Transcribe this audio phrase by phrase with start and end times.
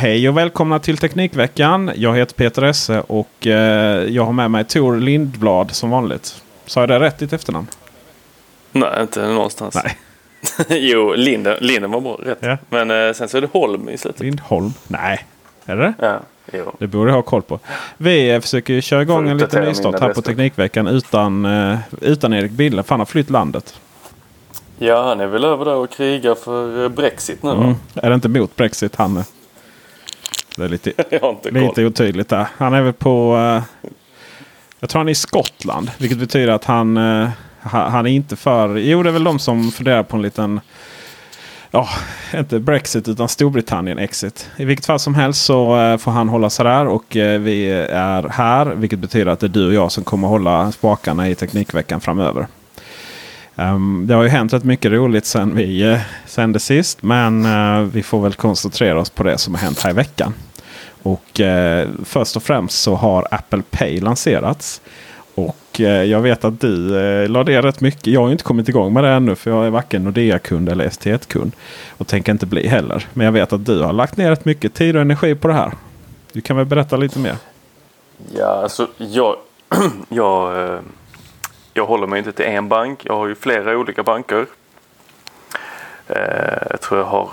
[0.00, 1.90] Hej och välkomna till Teknikveckan.
[1.94, 6.42] Jag heter Peter Esse och eh, jag har med mig Tor Lindblad som vanligt.
[6.66, 7.66] Sa jag det rätt ditt efternamn?
[8.72, 9.78] Nej, inte någonstans.
[9.84, 9.96] Nej.
[10.90, 12.38] jo, Linden, Linden var bra, rätt.
[12.40, 12.58] Ja.
[12.68, 14.20] Men eh, sen så är det Holm i slutet.
[14.20, 14.72] Lindholm?
[14.88, 15.26] Nej.
[15.66, 15.94] Är det?
[15.98, 16.20] Ja,
[16.52, 16.72] jo.
[16.78, 17.58] Det borde jag ha koll på.
[17.96, 20.22] Vi eh, försöker köra igång Får en liten nystart här på.
[20.22, 22.82] Teknikveckan utan, eh, utan Erik Bille.
[22.82, 23.80] För han har flytt landet.
[24.78, 27.50] ja, han är väl över där och krigar för Brexit nu?
[27.50, 27.74] Mm.
[27.94, 29.24] Är det inte mot Brexit han är?
[30.60, 30.90] Det är lite,
[31.26, 32.46] inte lite otydligt där.
[32.56, 33.36] Han är väl på...
[33.36, 33.88] Eh,
[34.80, 35.90] jag tror han är i Skottland.
[35.98, 36.96] Vilket betyder att han,
[37.62, 38.76] ha- han är inte för...
[38.76, 40.60] Jo, det är väl de som funderar på en liten...
[41.70, 41.88] Ja,
[42.34, 44.50] inte Brexit utan Storbritannien exit.
[44.56, 47.04] I vilket fall som helst så eh, får han hålla sig där och
[47.40, 48.66] vi är här.
[48.66, 52.46] Vilket betyder att det är du och jag som kommer hålla spakarna i Teknikveckan framöver.
[53.60, 57.02] Ehm, det har ju hänt rätt mycket roligt sen vi uh, sände sist.
[57.02, 60.34] Men eh, vi får väl koncentrera oss på det som har hänt här i veckan.
[61.02, 64.80] Och eh, först och främst så har Apple Pay lanserats.
[65.34, 68.06] Och eh, jag vet att du eh, la det rätt mycket.
[68.06, 70.88] Jag har ju inte kommit igång med det ännu för jag är varken Nordea-kund eller
[70.88, 71.52] ST1-kund.
[71.98, 73.06] Och tänker inte bli heller.
[73.12, 75.54] Men jag vet att du har lagt ner rätt mycket tid och energi på det
[75.54, 75.72] här.
[76.32, 77.36] Du kan väl berätta lite mer?
[78.34, 79.36] Ja, alltså jag,
[80.08, 80.80] jag, eh,
[81.74, 83.00] jag håller mig inte till en bank.
[83.04, 84.46] Jag har ju flera olika banker.
[86.06, 86.16] Eh,
[86.70, 87.30] Jag tror jag har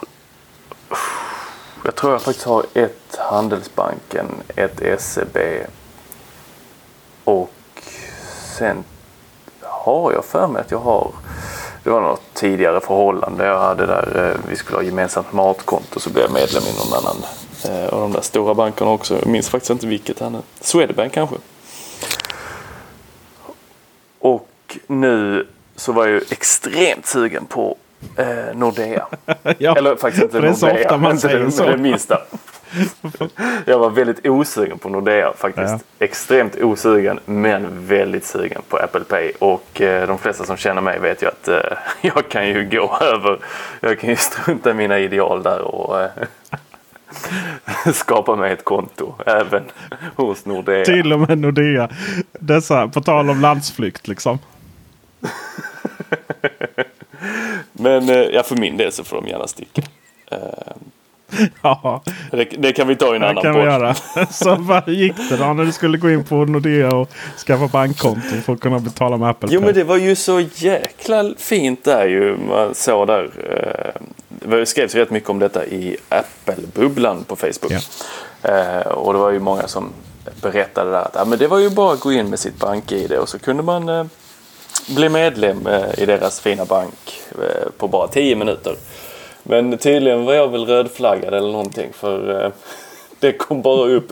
[1.84, 4.26] jag tror jag faktiskt har ett Handelsbanken,
[4.56, 5.38] ett SEB
[7.24, 7.52] och
[8.58, 8.84] sen
[9.62, 11.12] har jag för mig att jag har
[11.84, 16.10] det var något tidigare förhållande jag hade där eh, vi skulle ha gemensamt matkonto så
[16.10, 17.24] blev jag medlem i någon annan
[17.66, 19.16] eh, av de där stora bankerna också.
[19.20, 20.42] Jag minns faktiskt inte vilket här nu.
[20.62, 21.36] Swedbank kanske.
[24.20, 27.78] Och nu så var jag ju extremt sugen på
[28.16, 29.08] eh, Nordea.
[29.58, 30.84] ja, Eller faktiskt inte för det är så Nordea.
[30.84, 31.66] ofta man inte säger det, så.
[31.66, 32.22] det minsta.
[33.66, 35.86] Jag var väldigt osugen på Nordea faktiskt.
[36.00, 36.06] Ja.
[36.06, 39.32] Extremt osugen men väldigt sugen på Apple Pay.
[39.40, 41.60] Och eh, de flesta som känner mig vet ju att eh,
[42.02, 43.40] jag kan ju gå över.
[43.80, 46.10] Jag kan ju strunta i mina ideal där och eh,
[47.94, 49.64] skapa mig ett konto även
[50.16, 50.86] hos Nordea.
[50.86, 51.90] Till och med Nordea.
[52.32, 54.40] Dessa, på tal om landsflykt liksom.
[57.80, 59.82] Men eh, ja, för min del så får de gärna sticka.
[61.62, 62.02] Ja,
[62.32, 63.68] det, det kan vi ta i en det annan kan vi podd.
[63.68, 63.96] göra.
[64.32, 67.10] Så vad gick det då när du skulle gå in på Nordea och
[67.48, 69.66] skaffa bankkonto för att kunna betala med Apple Jo Pay?
[69.66, 72.38] men det var ju så jäkla fint där ju.
[72.38, 73.30] Man såg där.
[73.52, 74.02] eh,
[74.50, 77.72] Det skrevs rätt mycket om detta i Apple-bubblan på Facebook.
[78.44, 79.90] Eh, Och det var ju många som
[80.42, 83.12] berättade där att ja, men det var ju bara att gå in med sitt bank-id
[83.12, 84.10] och så kunde man
[84.88, 88.76] bli medlem eh, i deras fina bank eh, på bara 10 minuter.
[89.44, 92.52] Men tydligen var jag väl rödflaggad eller någonting för eh,
[93.20, 94.12] det kom bara upp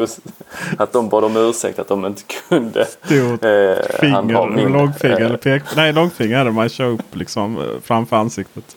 [0.77, 5.25] att de bad om ursäkt att de inte kunde Stort eh, Finger, min, långfinger eh,
[5.25, 5.63] eller pek...
[5.75, 8.75] Nej, långfinger det man kör upp liksom framför ansiktet.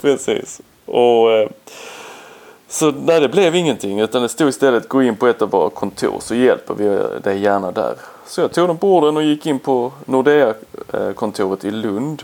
[0.00, 0.60] Precis.
[0.84, 1.48] Och, eh,
[2.72, 5.70] så nej, det blev ingenting utan det stod istället gå in på ett av våra
[5.70, 7.94] kontor så hjälper vi dig gärna där.
[8.26, 12.22] Så jag tog dem på orden och gick in på Nordea-kontoret i Lund.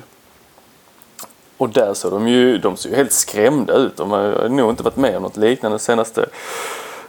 [1.56, 3.96] Och där såg de ju, de såg ju helt skrämda ut.
[3.96, 6.26] De har nog inte varit med om något liknande de senaste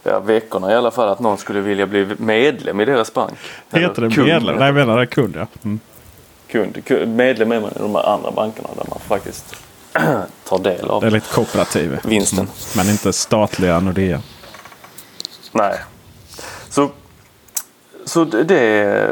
[0.02, 1.08] ja, veckorna i alla fall.
[1.08, 3.38] Att någon skulle vilja bli medlem i deras bank.
[3.70, 4.56] Heter det kund, medlem?
[4.56, 5.46] Nej, jag menar det kund ja.
[5.64, 5.80] Mm.
[6.46, 9.56] Kund, kund, medlem är man i de här andra bankerna där man faktiskt
[10.50, 11.98] tar del av Det är lite kooperativ.
[12.04, 12.38] vinsten.
[12.38, 12.50] Mm.
[12.76, 14.22] Men inte statliga Nordea.
[15.52, 15.78] Nej.
[16.70, 16.90] Så,
[18.04, 18.44] så det,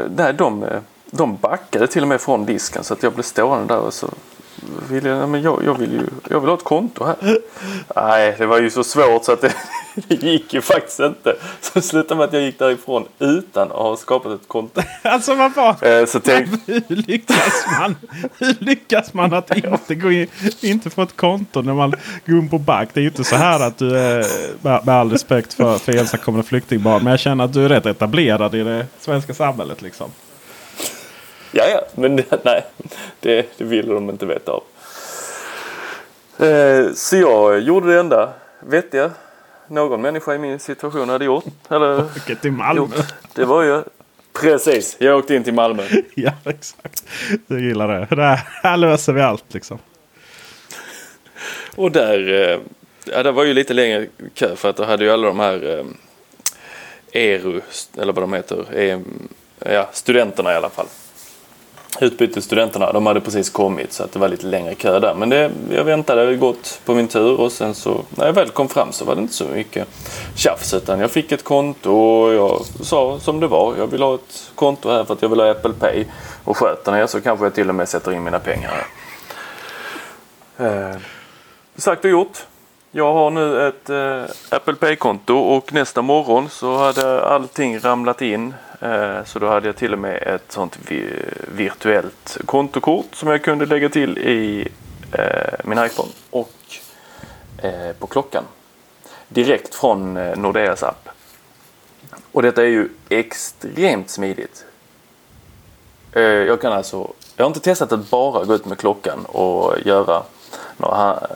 [0.09, 0.65] det, de,
[1.11, 4.09] de backade till och med från disken så att jag blev stående där och så
[4.89, 7.15] ville jag, men jag, jag, vill ju, jag vill ha ett konto här.
[7.95, 9.53] Nej, det var ju så svårt så att det,
[10.07, 11.35] det gick ju faktiskt inte.
[11.61, 14.81] Så det slutade med att jag gick därifrån utan att ha skapat ett konto.
[15.03, 15.87] Alltså vad var...
[15.87, 17.95] Eh, Så tänk, Hur lyckas man?
[18.37, 20.27] Hur lyckas man att inte gå in,
[20.61, 21.93] inte få ett konto när man
[22.25, 22.89] går in på bank?
[22.93, 24.25] Det är ju inte så här att du är,
[24.61, 27.03] med med all respekt för, för ensamkommande flyktingbarn.
[27.03, 30.11] Men jag känner att du är rätt etablerad i det svenska samhället liksom.
[31.51, 32.65] Ja, ja, men det, nej,
[33.19, 34.63] det, det ville de inte veta av.
[36.45, 39.11] Eh, Så jag gjorde det enda vettiga
[39.67, 41.45] någon människa i min situation hade gjort.
[41.69, 42.81] Eller Vilket till Malmö.
[42.81, 43.05] gjort.
[43.33, 43.83] Det var ju
[44.41, 44.95] precis.
[44.99, 45.83] Jag åkte in till Malmö.
[46.15, 47.03] Ja exakt.
[47.47, 48.15] Jag gillar det.
[48.15, 49.79] det här, löser vi allt liksom.
[51.75, 52.59] Och där, eh,
[53.05, 55.79] ja, det var ju lite längre kö för att då hade ju alla de här
[55.79, 55.85] eh,
[57.23, 57.61] ERU,
[57.97, 58.99] eller vad de heter, eh,
[59.73, 60.87] ja, studenterna i alla fall
[61.99, 62.91] utbytesstudenterna.
[62.91, 65.13] De hade precis kommit så att det var lite längre kö där.
[65.13, 68.69] Men det, jag väntade gott på min tur och sen så när jag väl kom
[68.69, 69.87] fram så var det inte så mycket
[70.35, 73.75] tjafs utan jag fick ett konto och jag sa som det var.
[73.77, 76.05] Jag vill ha ett konto här för att jag vill ha Apple Pay.
[76.43, 78.71] Och sköter ni så kanske jag till och med sätter in mina pengar
[80.57, 80.89] här.
[80.91, 80.95] Eh,
[81.75, 82.37] sagt och gjort.
[82.91, 88.53] Jag har nu ett eh, Apple Pay-konto och nästa morgon så hade allting ramlat in.
[88.79, 90.77] Eh, så då hade jag till och med ett sånt
[91.47, 94.67] virtuellt kontokort som jag kunde lägga till i
[95.11, 96.53] eh, min iPhone och
[97.57, 98.43] eh, på klockan.
[99.27, 101.09] Direkt från Nordeas app.
[102.31, 104.65] Och detta är ju extremt smidigt.
[106.13, 110.23] Jag kan alltså, jag har inte testat att bara gå ut med klockan och göra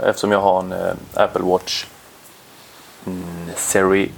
[0.04, 1.86] Eftersom jag har en Apple Watch
[3.06, 4.10] mm, Serie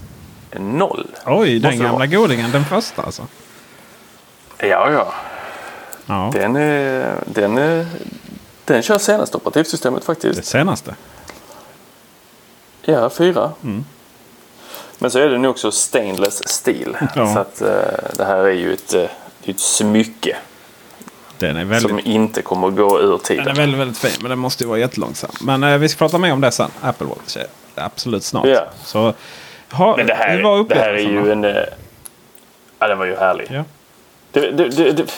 [0.60, 1.07] 0.
[1.25, 2.52] Oj, den gamla godingen.
[2.52, 3.28] Den första alltså?
[4.57, 5.13] Ja, ja.
[6.06, 6.31] ja.
[6.34, 7.86] Den, är, den, är,
[8.66, 10.36] den kör senaste operativsystemet faktiskt.
[10.36, 10.96] Det senaste?
[12.81, 13.52] Ja, fyra.
[13.63, 13.86] Mm.
[15.00, 16.98] Men så är den också stainless steel.
[17.16, 17.34] Ja.
[17.34, 17.68] Så att uh,
[18.18, 19.06] det här är ju ett, uh,
[19.44, 20.38] ett smycke.
[21.40, 21.81] Väldigt...
[21.81, 23.46] Som inte kommer att gå ur tiden.
[23.46, 25.31] Den är väldigt, väldigt fin men den måste ju vara jättelångsam.
[25.42, 26.72] Men eh, vi ska prata mer om det sen.
[26.81, 27.38] Apple Watch
[27.75, 28.48] absolut snart.
[28.48, 28.66] Ja.
[28.84, 29.13] Så,
[29.71, 31.45] ha, men det här, var det här är ju en...
[31.45, 31.63] Eh,
[32.79, 33.47] ja, den var ju härlig.
[33.51, 33.63] Ja.
[34.31, 35.12] Det, det, det,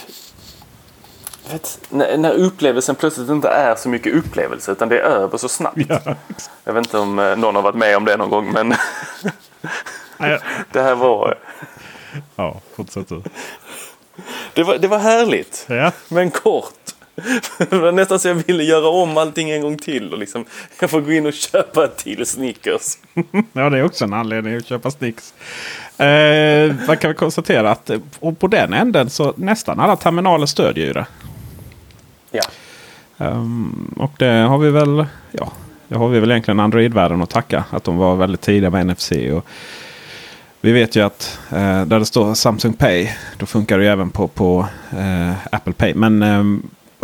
[1.52, 5.50] vet, när, när upplevelsen plötsligt inte är så mycket upplevelse utan det är över så
[5.50, 5.78] snabbt.
[5.90, 6.16] Ja.
[6.64, 8.70] Jag vet inte om eh, någon har varit med om det någon gång men
[10.72, 11.38] det här var...
[12.36, 13.22] Ja, fortsätt du.
[14.54, 15.66] Det var, det var härligt.
[15.70, 15.92] Ja.
[16.08, 16.74] Men kort.
[17.58, 20.14] Det var nästan så jag ville göra om allting en gång till.
[20.14, 20.46] Och liksom,
[20.80, 22.98] jag får gå in och köpa ett till Snickers.
[23.54, 25.34] ja, det är också en anledning att köpa Snickers.
[25.98, 30.86] Eh, man kan vi konstatera att och på den änden så nästan alla terminaler stödjer
[30.86, 31.06] ju det.
[32.32, 32.44] Ja.
[33.18, 35.06] Um, och det har vi väl.
[35.32, 35.52] Ja,
[35.88, 37.64] det har vi väl egentligen Android-världen att tacka.
[37.70, 39.12] Att de var väldigt tidiga med NFC.
[39.12, 39.46] Och
[40.62, 43.10] vi vet ju att eh, där det står Samsung Pay.
[43.38, 45.94] Då funkar det även på, på eh, Apple Pay.
[45.94, 46.44] Men eh,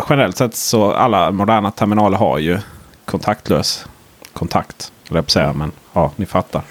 [0.08, 2.58] generellt sett så alla moderna terminaler har ju
[3.04, 3.86] kontaktlös
[4.32, 4.92] kontakt.
[5.08, 6.62] Jag säga, men ja, ni fattar.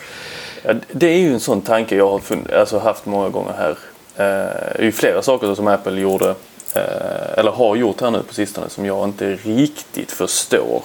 [0.63, 2.21] Ja, det är ju en sån tanke jag har
[2.59, 3.69] alltså haft många gånger här.
[4.15, 6.29] Eh, det är ju flera saker som Apple gjorde
[6.75, 10.83] eh, eller har gjort här nu på sistone som jag inte riktigt förstår.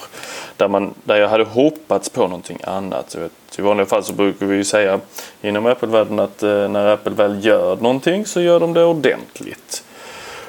[0.56, 3.10] Där, man, där jag hade hoppats på någonting annat.
[3.10, 5.00] Så vet, I vanliga fall så brukar vi ju säga
[5.42, 9.84] inom Apple-världen att eh, när Apple väl gör någonting så gör de det ordentligt.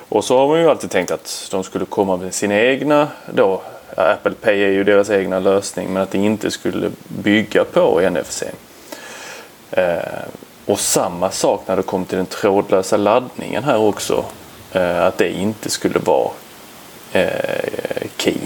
[0.09, 3.61] Och så har man ju alltid tänkt att de skulle komma med sina egna då.
[3.95, 8.43] Apple Pay är ju deras egna lösning men att det inte skulle bygga på NFC.
[9.71, 9.97] Eh,
[10.65, 14.25] och samma sak när det kom till den trådlösa laddningen här också.
[14.71, 16.29] Eh, att det inte skulle vara
[17.13, 18.37] eh, Key.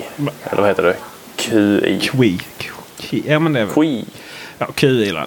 [0.43, 0.95] Eller vad heter det?
[1.35, 1.99] QI.
[1.99, 3.23] QI.
[3.27, 4.05] Ja, men det är QI.
[4.67, 5.17] Ja, QI.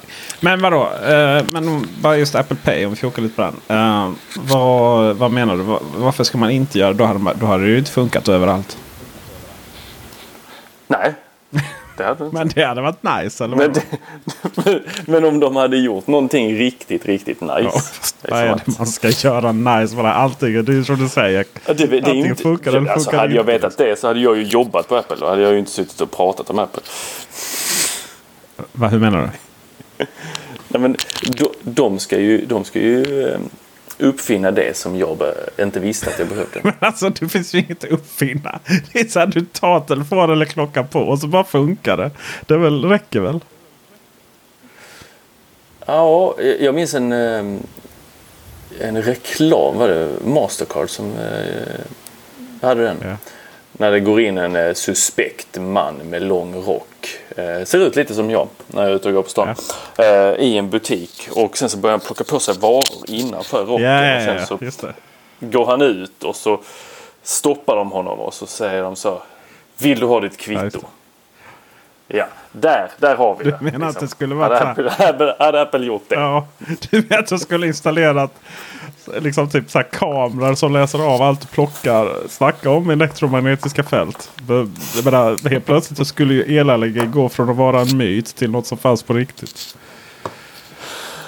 [0.41, 0.83] Men vadå?
[0.83, 3.77] Eh, men bara just Apple Pay om vi fokar lite på den.
[3.79, 5.63] Eh, vad, vad menar du?
[5.63, 6.99] Var, varför ska man inte göra det?
[6.99, 8.79] Då hade, då hade det ju inte funkat överallt.
[10.87, 11.15] Nej.
[11.97, 12.37] Det hade inte.
[12.37, 13.45] men det hade varit nice.
[13.45, 17.61] Eller men, det, men, om de hade gjort någonting riktigt, riktigt nice.
[17.63, 17.81] Ja,
[18.23, 19.97] vad är det man ska göra nice?
[19.97, 21.45] Bara allting, det är som du säger.
[21.67, 24.21] Ja, det, det är inte, funkar eller alltså, funkar Hade jag vetat det så hade
[24.21, 25.17] jag ju jobbat på Apple.
[25.21, 26.83] Då hade jag ju inte suttit och pratat om Apple.
[28.73, 29.29] Va, hur menar du?
[30.69, 33.39] Nej, men de, de, ska ju, de ska ju eh,
[33.99, 35.19] uppfinna det som jag
[35.59, 36.61] inte visste att jag behövde.
[36.65, 38.61] Men alltså det finns ju inget att uppfinna.
[38.93, 42.11] Det är så här, du tar telefonen eller klockan på och så bara funkar det.
[42.47, 43.41] Det väl, räcker väl?
[45.87, 47.59] Ja, jag minns en, eh,
[48.81, 51.81] en reklam, var det Mastercard som eh,
[52.63, 52.97] hade den.
[53.03, 53.17] Ja.
[53.73, 58.31] När det går in en suspekt man med lång rock Eh, ser ut lite som
[58.31, 59.55] jag när jag är ute och går på stan.
[59.97, 60.05] Ja.
[60.05, 63.85] Eh, I en butik och sen så börjar han plocka på sig varor innanför rocken.
[63.85, 64.89] Ja, ja, och sen så
[65.41, 66.61] går han ut och så
[67.23, 69.23] stoppar de honom och så säger de så.
[69.79, 70.81] Vill du ha ditt kvitto?
[72.09, 73.51] Ja, där, där har vi det.
[73.51, 73.89] Du menar liksom.
[73.89, 76.15] att det skulle vara hade Apple, hade Apple gjort det?
[76.15, 76.47] Ja,
[76.91, 78.31] du menar att de skulle installerat
[79.21, 82.29] liksom typ så kameror som läser av allt du plockar.
[82.29, 84.31] Snacka om elektromagnetiska fält.
[85.05, 88.67] menar, helt plötsligt så skulle ju elallergi gå från att vara en myt till något
[88.67, 89.77] som fanns på riktigt.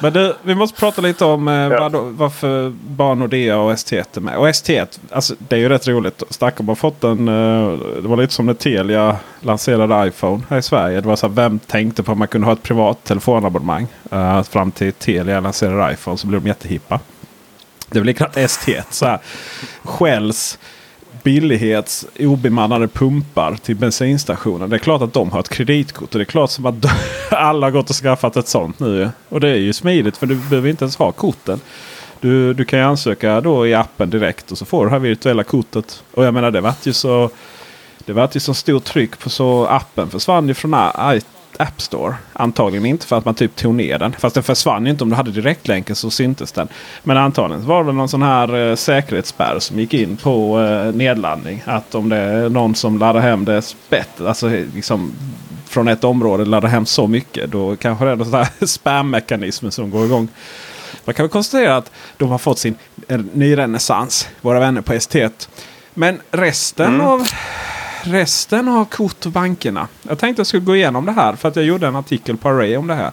[0.01, 1.89] Men du, vi måste prata lite om eh, ja.
[1.89, 4.37] var, varför bara Nordea och ST1 är med.
[4.37, 6.23] Och ST1, alltså, det är ju rätt roligt.
[6.31, 7.29] Stackarn har fått en...
[7.29, 11.01] Eh, det var lite som när Telia lanserade iPhone här i Sverige.
[11.01, 13.87] Det var så här, vem tänkte på att man kunde ha ett privat telefonabonnemang?
[14.13, 17.01] Uh, fram till Telia lanserade iPhone så blev de jättehippa.
[17.89, 18.83] Det blir väl likadant ST1.
[18.91, 19.19] Så här,
[19.83, 20.59] skälls
[21.23, 24.71] billighets obemannade pumpar till bensinstationen.
[24.71, 26.15] Det är klart att de har ett kreditkort.
[26.15, 26.75] Och det är klart som att
[27.31, 29.11] alla har gått och skaffat ett sånt nu.
[29.29, 31.61] Och det är ju smidigt för du behöver inte ens ha korten.
[32.21, 34.99] Du, du kan ju ansöka då i appen direkt och så får du det här
[34.99, 36.03] virtuella kortet.
[36.15, 37.31] Och jag menar det vart ju så
[38.09, 40.75] det var ju så stort tryck på så appen försvann ju från
[41.57, 42.15] App Store.
[42.33, 44.13] Antagligen inte för att man typ tog ner den.
[44.13, 46.69] Fast den försvann ju inte om du hade direktlänken så syntes den.
[47.03, 51.63] Men antagligen var det någon sån här eh, säkerhetsspärr som gick in på eh, nedladdning.
[51.67, 55.13] Att om det är någon som laddar hem det spett, alltså liksom
[55.67, 57.51] från ett område laddar hem så mycket.
[57.51, 60.29] Då kanske det är sån här spam-mekanism som går igång.
[61.05, 62.75] Man kan väl konstatera att de har fått sin
[63.33, 64.29] ny renässans.
[64.41, 65.49] Våra vänner på ST1.
[65.95, 67.07] Men resten mm.
[67.07, 67.29] av
[68.09, 69.89] resten av kort och bankerna.
[70.03, 72.49] Jag tänkte jag skulle gå igenom det här för att jag gjorde en artikel på
[72.49, 73.13] Array om det här.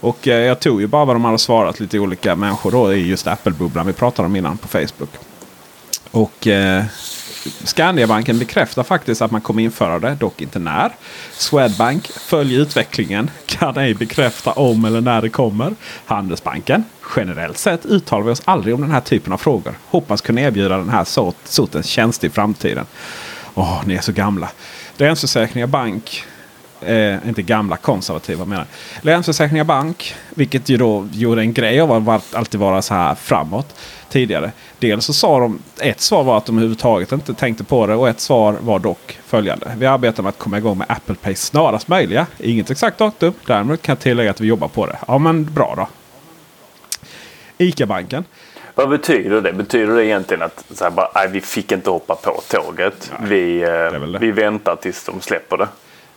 [0.00, 3.08] Och eh, jag tog ju bara vad de hade svarat lite olika människor då i
[3.08, 5.10] just Apple-bubblan vi pratade om innan på Facebook.
[6.10, 6.84] Och eh,
[7.64, 10.92] Skandiabanken bekräftar faktiskt att man kommer införa det, dock inte när.
[11.32, 15.74] Swedbank följer utvecklingen, kan ej bekräfta om eller när det kommer.
[16.06, 16.84] Handelsbanken,
[17.16, 19.74] generellt sett uttalar vi oss aldrig om den här typen av frågor.
[19.86, 21.04] Hoppas kunna erbjuda den här
[21.44, 22.86] sortens tjänst i framtiden.
[23.54, 24.48] Åh, ni är så gamla.
[24.96, 26.24] Länsförsäkringar Bank.
[26.80, 29.04] Eh, inte gamla konservativa menar jag.
[29.04, 30.14] Länsförsäkringar Bank.
[30.30, 33.74] Vilket ju då gjorde en grej av att alltid vara så här framåt
[34.08, 34.52] tidigare.
[34.78, 38.08] Dels så sa de, ett svar var att de överhuvudtaget inte tänkte på det och
[38.08, 39.74] ett svar var dock följande.
[39.78, 42.26] Vi arbetar med att komma igång med Apple Pay snarast möjliga.
[42.38, 43.32] Inget exakt datum.
[43.46, 44.98] Däremot kan jag tillägga att vi jobbar på det.
[45.08, 45.88] Ja men bra då.
[47.58, 48.24] ICA-banken.
[48.74, 49.52] Vad betyder det?
[49.52, 53.12] Betyder det egentligen att så här, bara, nej, vi fick inte hoppa på tåget.
[53.18, 55.68] Nej, vi, eh, vi väntar tills de släpper det.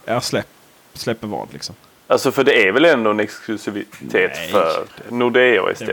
[0.06, 0.48] Ja, släpp,
[0.94, 1.76] släpper vad liksom?
[2.08, 5.86] Alltså för det är väl ändå en exklusivitet Nej, för Nordea ST.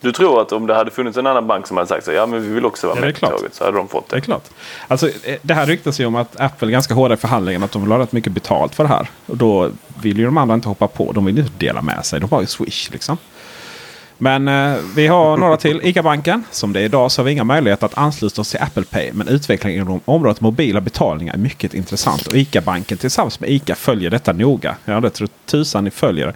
[0.00, 2.26] Du tror att om det hade funnits en annan bank som hade sagt så ja
[2.26, 4.16] men vi vill också vara ja, med på tåget så hade de fått det.
[4.16, 4.44] Det är klart.
[4.88, 7.72] Alltså, eh, det här ryktas ju om att Apple är ganska hårda i förhandlingen att
[7.72, 9.08] de vill ha rätt mycket betalt för det här.
[9.26, 9.70] Och då
[10.02, 11.12] vill ju de andra inte hoppa på.
[11.12, 12.20] De vill inte dela med sig.
[12.20, 13.18] De har ju Swish liksom.
[14.18, 15.80] Men eh, vi har några till.
[15.82, 16.44] ICA-banken.
[16.50, 19.12] Som det är idag så har vi inga möjligheter att ansluta oss till Apple Pay.
[19.12, 22.26] Men utvecklingen inom området mobila betalningar är mycket intressant.
[22.26, 24.76] Och ICA-banken tillsammans med ICA följer detta noga.
[24.84, 26.34] Ja, det tror tusan ni följer det.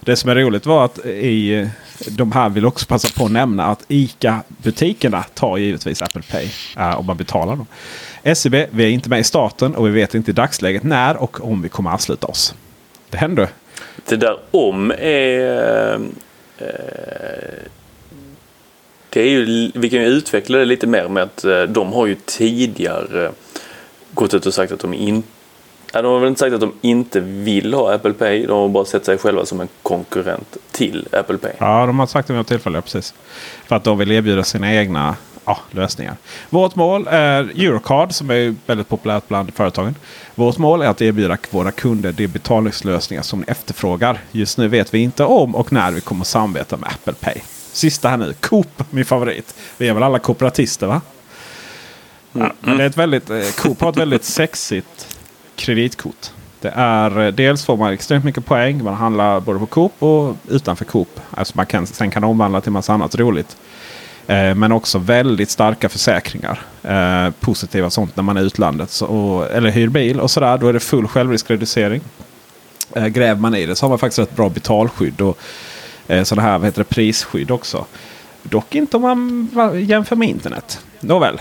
[0.00, 1.68] Det som är roligt var att i eh,
[2.08, 6.98] de här vill också passa på att nämna att ICA-butikerna tar givetvis Apple Pay eh,
[6.98, 7.66] om man betalar dem.
[8.34, 11.44] SEB, vi är inte med i starten och vi vet inte i dagsläget när och
[11.44, 12.54] om vi kommer ansluta oss.
[13.10, 13.48] Det händer.
[14.08, 16.00] Det där om är eh,
[16.58, 17.62] Eh,
[19.10, 22.06] det är ju, vi kan ju utveckla det lite mer med att eh, de har
[22.06, 23.30] ju tidigare
[24.12, 25.28] gått ut och sagt att de inte
[25.92, 28.46] de har väl inte sagt att de inte vill ha Apple Pay.
[28.46, 31.52] De har bara sett sig själva som en konkurrent till Apple Pay.
[31.58, 32.80] Ja, de har sagt det vid något tillfälle.
[32.80, 33.14] Precis.
[33.66, 35.16] För att de vill erbjuda sina egna
[35.48, 36.16] ja, lösningar.
[36.50, 39.94] Vårt mål är Eurocard som är väldigt populärt bland företagen.
[40.34, 44.20] Vårt mål är att erbjuda våra kunder de betalningslösningar som ni efterfrågar.
[44.32, 47.42] Just nu vet vi inte om och när vi kommer samarbeta med Apple Pay.
[47.72, 48.32] Sista här nu.
[48.40, 49.54] Coop, min favorit.
[49.76, 51.00] Vi är väl alla kooperatister va?
[52.32, 55.16] Ja, men det är ett väldigt, eh, Coop har ett väldigt sexigt
[55.56, 56.30] kreditkort.
[56.60, 58.84] Det är, eh, dels får man extremt mycket poäng.
[58.84, 61.20] Man handlar både på Coop och utanför Coop.
[61.30, 63.56] Alltså man kan, sen kan omvandla till massa annat roligt.
[64.28, 66.60] Eh, men också väldigt starka försäkringar.
[66.82, 68.90] Eh, positiva sånt när man är i utlandet.
[68.90, 70.58] Så, och, eller hyr bil och sådär.
[70.58, 72.00] Då är det full självriskreducering.
[72.94, 75.20] Eh, gräver man i det så har man faktiskt ett bra betalskydd.
[75.20, 75.38] Och
[76.06, 77.84] eh, sådana här vad heter det, prisskydd också.
[78.42, 79.02] Dock inte om
[79.52, 80.80] man jämför med internet.
[81.00, 81.40] Nåväl.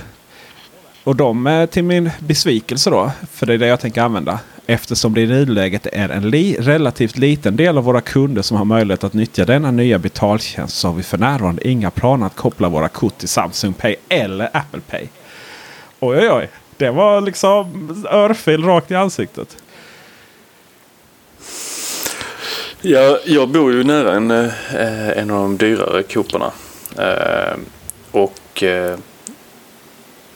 [1.04, 3.12] Och de eh, till min besvikelse då.
[3.32, 4.40] För det är det jag tänker använda.
[4.70, 8.66] Eftersom det i nuläget är en li relativt liten del av våra kunder som har
[8.66, 12.70] möjlighet att nyttja denna nya betaltjänst så har vi för närvarande inga planer att koppla
[12.70, 15.08] våra kort till Samsung Pay eller Apple Pay.
[16.00, 16.50] Oj oj oj.
[16.78, 19.58] Det var liksom örfil rakt i ansiktet.
[22.82, 26.52] Ja, jag bor ju nära en, eh, en av de dyrare Cooperna.
[26.98, 27.58] Eh,
[28.12, 28.98] och eh,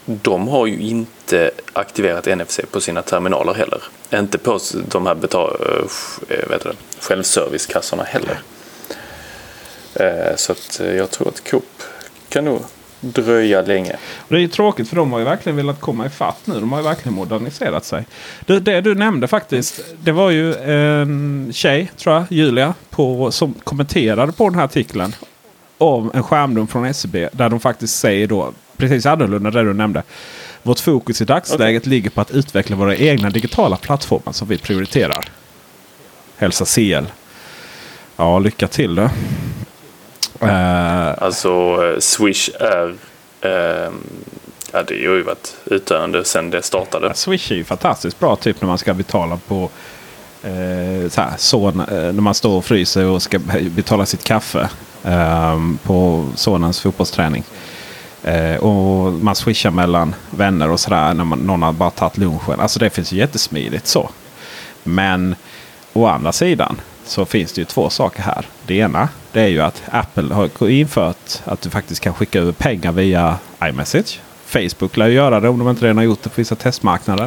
[0.05, 3.81] de har ju inte aktiverat NFC på sina terminaler heller.
[4.13, 4.59] Inte på
[4.91, 8.41] de här betal, eh, eh, vet du, självservicekassorna heller.
[9.93, 11.83] Eh, så att jag tror att Coop
[12.29, 12.61] kan nog
[13.01, 13.95] dröja länge.
[14.27, 16.59] Det är ju tråkigt för de har ju verkligen velat komma ifatt nu.
[16.59, 18.05] De har ju verkligen moderniserat sig.
[18.45, 19.81] Det, det du nämnde faktiskt.
[20.03, 25.15] Det var ju en tjej, tror jag, Julia, på, som kommenterade på den här artikeln.
[25.77, 27.15] Om en skärmdump från SEB.
[27.31, 30.03] Där de faktiskt säger då precis annorlunda det du nämnde.
[30.63, 31.89] Vårt fokus i dagsläget okay.
[31.89, 35.25] ligger på att utveckla våra egna digitala plattformar som vi prioriterar.
[36.37, 37.05] Hälsa CL.
[38.15, 39.09] Ja, lycka till då.
[40.43, 42.87] Uh, alltså Swish är
[43.45, 43.93] uh,
[44.73, 47.07] Ja, det har ju varit utdöende sedan det startade.
[47.07, 49.69] Ja, Swish är ju fantastiskt bra typ när man ska betala på
[50.43, 53.39] eh, så här, son, eh, när man står och fryser och ska
[53.69, 54.69] betala sitt kaffe
[55.03, 57.43] eh, på sonens fotbollsträning.
[58.23, 62.59] Eh, och man swishar mellan vänner och sådär när man, någon har bara tagit lunchen.
[62.59, 64.09] Alltså det finns ju jättesmidigt så.
[64.83, 65.35] Men
[65.93, 68.45] å andra sidan så finns det ju två saker här.
[68.65, 72.51] Det ena det är ju att Apple har infört att du faktiskt kan skicka över
[72.51, 74.19] pengar via iMessage.
[74.45, 77.25] Facebook lär ju göra det om de inte redan har gjort det på vissa testmarknader.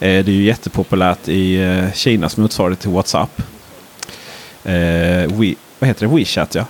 [0.00, 3.42] Eh, det är ju jättepopulärt i eh, Kinas motsvarighet till WhatsApp.
[4.64, 4.72] Eh,
[5.26, 6.16] We, vad heter det?
[6.16, 6.64] WeChat ja.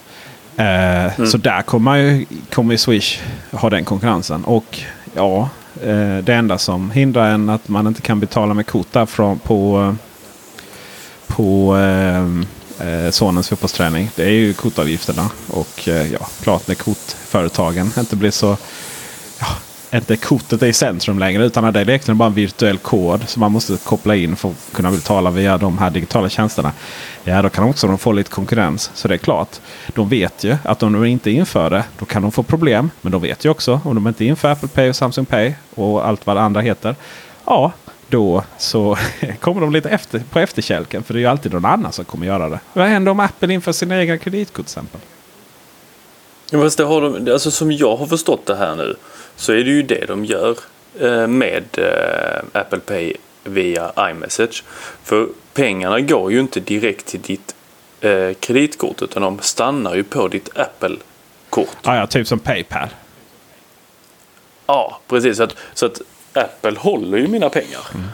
[0.59, 1.31] Mm.
[1.31, 3.21] Så där kommer ju, kommer Swish
[3.53, 4.45] ha den konkurrensen.
[4.45, 4.81] Och
[5.15, 5.49] ja,
[6.23, 9.95] det enda som hindrar en att man inte kan betala med kort där från, på,
[11.27, 11.77] på
[12.81, 14.11] eh, sonens fotbollsträning.
[14.17, 15.31] Det är ju kortavgifterna.
[15.49, 18.57] Och eh, ja, klart när kortföretagen inte blir så...
[19.93, 23.41] Inte kortet är i centrum längre utan det är egentligen bara en virtuell kod som
[23.41, 26.73] man måste koppla in för att kunna betala via de här digitala tjänsterna.
[27.25, 28.91] Ja, då kan de också få lite konkurrens.
[28.95, 29.61] Så det är klart.
[29.95, 32.91] De vet ju att om de inte inför det då kan de få problem.
[33.01, 36.09] Men de vet ju också om de inte inför Apple Pay och Samsung Pay och
[36.09, 36.97] allt vad det andra heter.
[37.45, 37.73] Ja,
[38.09, 38.99] då så
[39.41, 41.03] kommer de lite efter, på efterkälken.
[41.03, 42.61] För det är ju alltid någon annan som kommer göra det.
[42.73, 45.01] Vad händer om Apple inför sina egna kreditkort till exempel?
[46.51, 48.97] Ja, fast det har de, alltså som jag har förstått det här nu
[49.39, 50.59] så är det ju det de gör
[51.01, 53.13] eh, med eh, Apple Pay
[53.45, 54.65] via iMessage.
[55.05, 57.55] För pengarna går ju inte direkt till ditt
[58.01, 61.77] eh, kreditkort utan de stannar ju på ditt Apple-kort.
[61.83, 62.89] Ja, ja, typ som Paypal.
[64.67, 65.37] Ja, precis.
[65.37, 66.01] Så att, så att
[66.33, 67.81] Apple håller ju mina pengar.
[67.95, 68.07] Mm.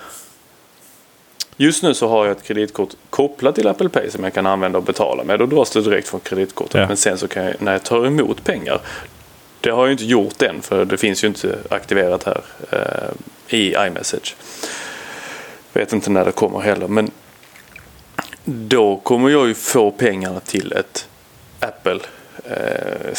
[1.56, 4.78] Just nu så har jag ett kreditkort kopplat till Apple Pay som jag kan använda
[4.78, 5.38] och betala med.
[5.38, 6.80] Då dras det direkt från kreditkortet.
[6.80, 6.86] Ja.
[6.86, 8.80] Men sen så kan jag, när jag tar emot pengar.
[9.64, 12.40] Det har jag inte gjort än för det finns ju inte aktiverat här
[12.70, 14.36] eh, i iMessage.
[15.72, 16.88] Vet inte när det kommer heller.
[16.88, 17.10] Men
[18.44, 21.08] då kommer jag ju få pengarna till ett
[21.60, 21.98] Apple
[22.44, 23.14] eh,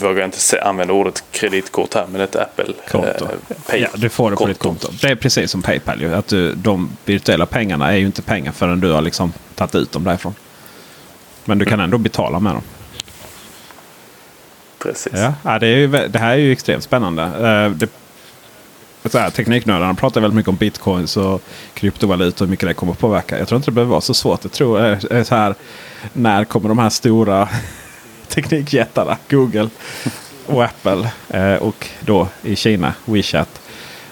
[0.00, 3.28] vågar inte använda ordet kreditkort här, men ett Apple-konto.
[3.68, 4.88] Eh, ja, du får det på ditt konto.
[5.00, 6.00] Det är precis som Paypal.
[6.00, 9.74] Ju, att du, de virtuella pengarna är ju inte pengar förrän du har liksom tagit
[9.74, 10.34] ut dem därifrån.
[11.44, 11.84] Men du kan mm.
[11.84, 12.62] ändå betala med dem.
[14.84, 15.12] Precis.
[15.42, 17.22] Ja, det, är ju, det här är ju extremt spännande.
[17.22, 17.88] Eh, det,
[19.10, 21.42] så här, tekniknördarna pratar väldigt mycket om bitcoins och
[21.74, 23.38] kryptovalutor och hur mycket det kommer att påverka.
[23.38, 24.44] Jag tror inte det behöver vara så svårt.
[24.44, 25.54] Jag tror är, så här,
[26.12, 27.48] när kommer de här stora
[28.28, 29.68] teknikjättarna Google
[30.46, 31.10] och Apple.
[31.58, 33.60] Och då i Kina WeChat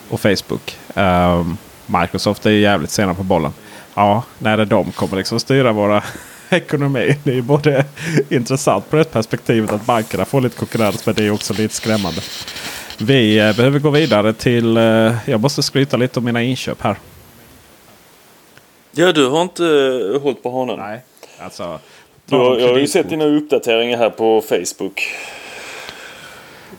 [0.08, 0.76] och Facebook.
[0.94, 1.56] Ehm,
[1.86, 3.52] Microsoft är ju jävligt sena på bollen.
[3.94, 6.02] Ja, när det de kommer liksom styra våra
[6.52, 7.16] ekonomi.
[7.24, 7.84] Det är både
[8.28, 11.06] intressant på det perspektivet att bankerna får lite konkurrens.
[11.06, 12.20] Men det är också lite skrämmande.
[12.98, 14.76] Vi eh, behöver gå vidare till...
[14.76, 16.96] Eh, jag måste skryta lite om mina inköp här.
[18.94, 20.78] Ja, du har inte uh, hållit på honom.
[20.78, 21.00] Nej,
[21.38, 21.78] alltså.
[22.26, 25.02] Du har, jag har ju sett dina uppdateringar här på Facebook.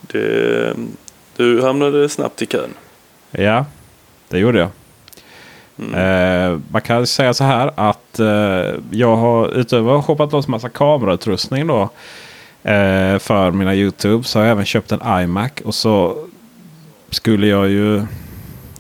[0.02, 0.74] Det,
[1.36, 2.74] du hamnade snabbt i kön.
[3.32, 3.66] Ja,
[4.30, 4.70] det gjorde jag.
[5.80, 5.94] Mm.
[5.94, 10.70] Eh, man kan säga så här att eh, jag har utöver att shoppat loss massa
[10.70, 11.82] kamerautrustning då.
[12.64, 15.52] Eh, för mina YouTube så har jag även köpt en iMac.
[15.66, 16.18] Och så
[17.10, 18.06] skulle jag ju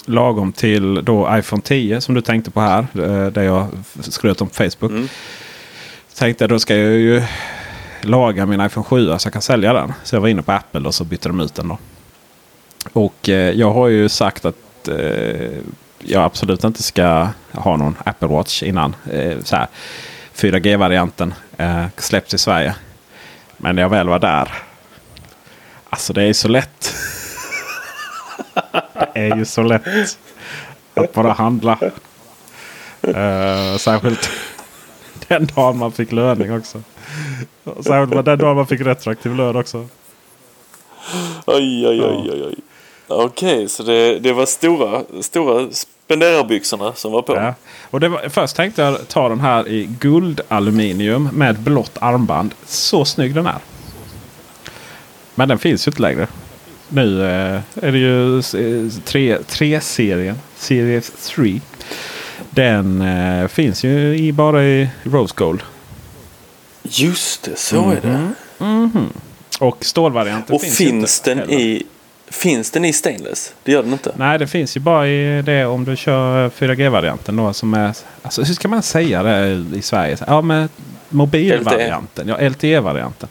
[0.05, 2.87] lagom till då iPhone 10 som du tänkte på här.
[2.93, 3.67] Eh, där jag
[4.01, 4.91] skröt om på Facebook.
[4.91, 5.07] Mm
[6.15, 7.23] tänkte då ska jag ju
[8.01, 9.93] laga min iPhone 7 så jag kan sälja den.
[10.03, 11.77] Så jag var inne på Apple och så bytte de ut den då.
[12.93, 15.49] Och eh, jag har ju sagt att eh,
[16.05, 18.95] jag absolut inte ska ha någon Apple Watch innan.
[19.11, 19.37] Eh,
[20.35, 22.75] 4G-varianten eh, släpps i Sverige.
[23.57, 24.51] Men när jag väl var där.
[25.89, 26.95] Alltså det är så lätt.
[29.13, 30.17] det är ju så lätt
[30.93, 31.77] att bara handla.
[33.01, 34.29] Eh, särskilt
[35.27, 36.81] den dagen man fick löning också.
[37.83, 39.87] Särskilt den dagen man fick retroaktiv lön också.
[41.45, 42.55] Oj, oj, oj, oj, oj.
[43.07, 45.67] Okej, okay, så det, det var stora, stora
[46.13, 47.35] spenderarbyxorna som var på.
[47.35, 47.53] Ja.
[47.89, 52.53] Och det var, först tänkte jag ta den här i guldaluminium med blått armband.
[52.65, 53.59] Så snygg den är.
[55.35, 56.27] Men den finns ju inte längre.
[56.89, 60.35] Nu eh, är det ju 3-serien.
[60.55, 61.59] Series 3.
[62.49, 65.61] Den eh, finns ju i, bara i Rose Gold.
[66.83, 67.97] Just det, så mm -hmm.
[67.97, 68.33] är det.
[68.65, 69.07] Mm -hmm.
[69.59, 71.53] Och stålvarianten Och finns, finns den heller.
[71.53, 71.83] i
[72.27, 73.53] Finns den i stainless?
[73.63, 74.11] Det gör den inte.
[74.15, 77.35] Nej, det finns ju bara i det om du kör 4G-varianten.
[77.35, 80.17] Då, som är, alltså, hur ska man säga det i Sverige?
[80.27, 80.69] Ja, med
[81.09, 82.27] mobilvarianten.
[82.27, 83.29] Ja, LTE-varianten.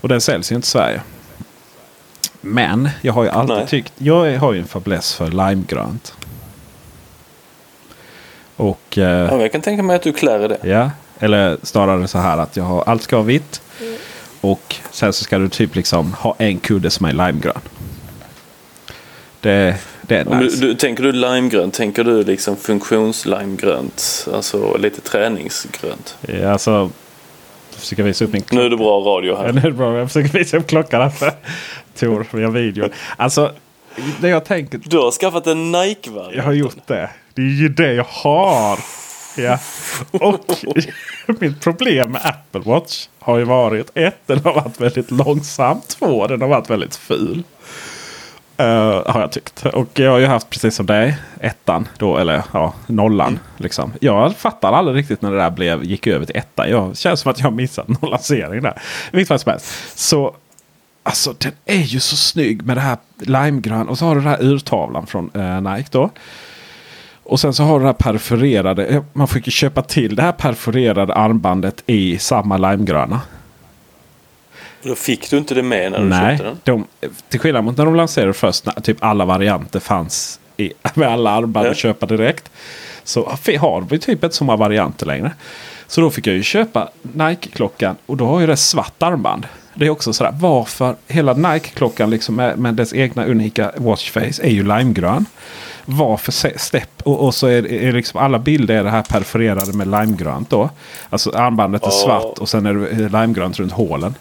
[0.00, 1.00] Och den säljs ju inte i Sverige.
[2.40, 3.66] Men jag har ju alltid Nej.
[3.66, 3.92] tyckt.
[3.98, 6.14] Jag har ju en fäbless för limegrönt.
[8.56, 10.58] Och eh, Ja, jag kan tänka mig att du klär i det.
[10.68, 13.60] ja, eller snarare så här att jag har, allt ska vara vitt.
[14.40, 17.60] Och sen så ska du typ liksom ha en kudde som är limegrön.
[19.40, 20.60] Det, det är Om du, nice.
[20.60, 24.28] du, tänker du limegrönt, tänker du liksom funktionslimegrönt?
[24.34, 26.16] Alltså lite träningsgrönt?
[26.20, 26.70] Ja, alltså,
[27.70, 29.52] jag försöker visa upp min Nu är det bra radio Ja, här.
[29.52, 29.98] nu är det bra.
[29.98, 31.32] Jag försöker visa upp klockan här för
[31.98, 32.88] Tor via video.
[33.16, 33.52] Alltså,
[34.20, 34.80] det jag tänker.
[34.84, 36.34] Du har skaffat en Nike-variant.
[36.36, 37.10] Jag har gjort det.
[37.34, 38.78] Det är ju det jag har.
[39.36, 39.58] Ja.
[40.10, 40.40] Och
[41.40, 45.80] mitt problem med Apple Watch har ju varit ett, den har varit väldigt långsam.
[45.88, 47.42] Två, den har varit väldigt ful.
[48.58, 49.66] Eh, har jag tyckt.
[49.66, 53.38] Och jag har ju haft precis som dig, ettan då, eller ja, nollan.
[53.56, 53.92] Liksom.
[54.00, 56.70] Jag fattar aldrig riktigt när det där blev, gick över till ettan.
[56.70, 58.82] Jag känns som att jag har missat någon lansering där.
[59.12, 59.98] Vilket fall som helst.
[59.98, 60.34] Så
[61.02, 63.88] Alltså den är ju så snygg med det här limegrön.
[63.88, 66.10] Och så har du den här urtavlan från eh, Nike då.
[67.24, 68.86] Och sen så har du det här perforerade.
[68.86, 73.20] eh, Man fick ju köpa till det här perforerade armbandet i samma limegröna.
[74.82, 76.86] Då fick du inte det med när du Nej, köpte den?
[77.00, 78.66] de, till skillnad mot när de lanserade först.
[78.66, 81.70] När typ alla varianter fanns i, med alla armband Ja.
[81.70, 82.50] att köpa direkt.
[83.04, 85.32] Så har vi typ inte så många varianter längre.
[85.86, 89.46] Så då fick jag ju köpa Nike-klockan och då har ju det svart armband.
[89.74, 94.50] Det är också sådär varför hela Nike-klockan liksom med, med dess egna unika watchface är
[94.50, 95.24] ju limegrön.
[95.84, 99.86] Varför stepp och, och så är, är liksom alla bilder är det här perforerade med
[99.88, 100.70] limegrönt då.
[101.10, 101.90] Alltså armbandet är Ja.
[101.92, 104.14] svart och sen är det limegrönt runt hålen.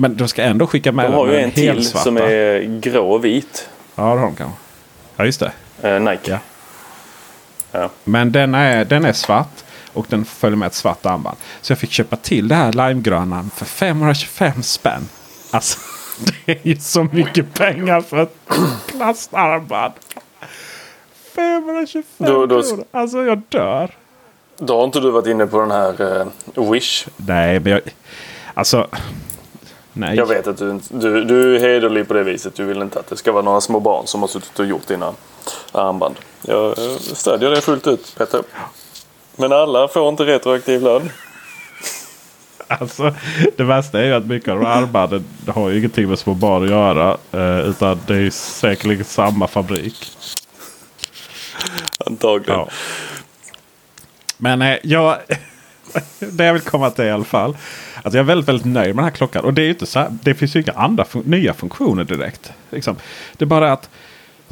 [0.00, 2.04] Men de ska ändå skicka med De har ju med en till helsvarta.
[2.04, 3.68] som är grå och vit.
[3.94, 4.56] Ja, det har de kanske.
[5.16, 5.52] Ja, just det.
[5.82, 6.30] Eh, Nike.
[6.30, 6.38] Ja.
[7.72, 7.90] Ja.
[8.04, 11.36] Men den är, den är svart och den följer med ett svart armband.
[11.60, 15.08] Så jag fick köpa till det här limegröna för 525 spänn.
[15.50, 15.78] Alltså,
[16.46, 18.36] det är ju så mycket pengar för ett
[18.86, 19.92] plastarmband.
[21.34, 22.84] 525 Då- då- kronor.
[22.90, 23.90] Alltså jag dör.
[24.58, 26.20] Då har inte du varit inne på den här
[26.56, 27.06] eh, Wish.
[27.16, 27.80] Nej, men jag...
[28.54, 28.86] Alltså...
[29.92, 30.16] Nej.
[30.16, 32.54] Jag vet att du, du, du är hederlig på det viset.
[32.54, 34.86] Du vill inte att det ska vara några små barn som har suttit och gjort
[34.86, 35.12] dina
[35.72, 36.14] armband.
[36.42, 38.42] Jag stödjer det fullt ut Peter.
[39.36, 41.10] Men alla får inte retroaktiv lön.
[42.80, 43.14] Alltså,
[43.56, 46.34] det värsta är ju att mycket av de här armbanden har ju ingenting med små
[46.34, 47.16] barn att göra.
[47.32, 50.12] Eh, utan det är säkerligen samma fabrik.
[52.06, 52.60] Antagligen.
[52.60, 52.68] Ja.
[54.36, 55.16] Men eh, jag,
[56.18, 57.56] det jag vill komma till i alla fall.
[58.02, 59.44] Alltså jag är väldigt, väldigt nöjd med den här klockan.
[59.44, 62.52] Och det, är inte så här, det finns ju inga andra fun- nya funktioner direkt.
[62.70, 62.96] Liksom.
[63.36, 63.90] Det är bara att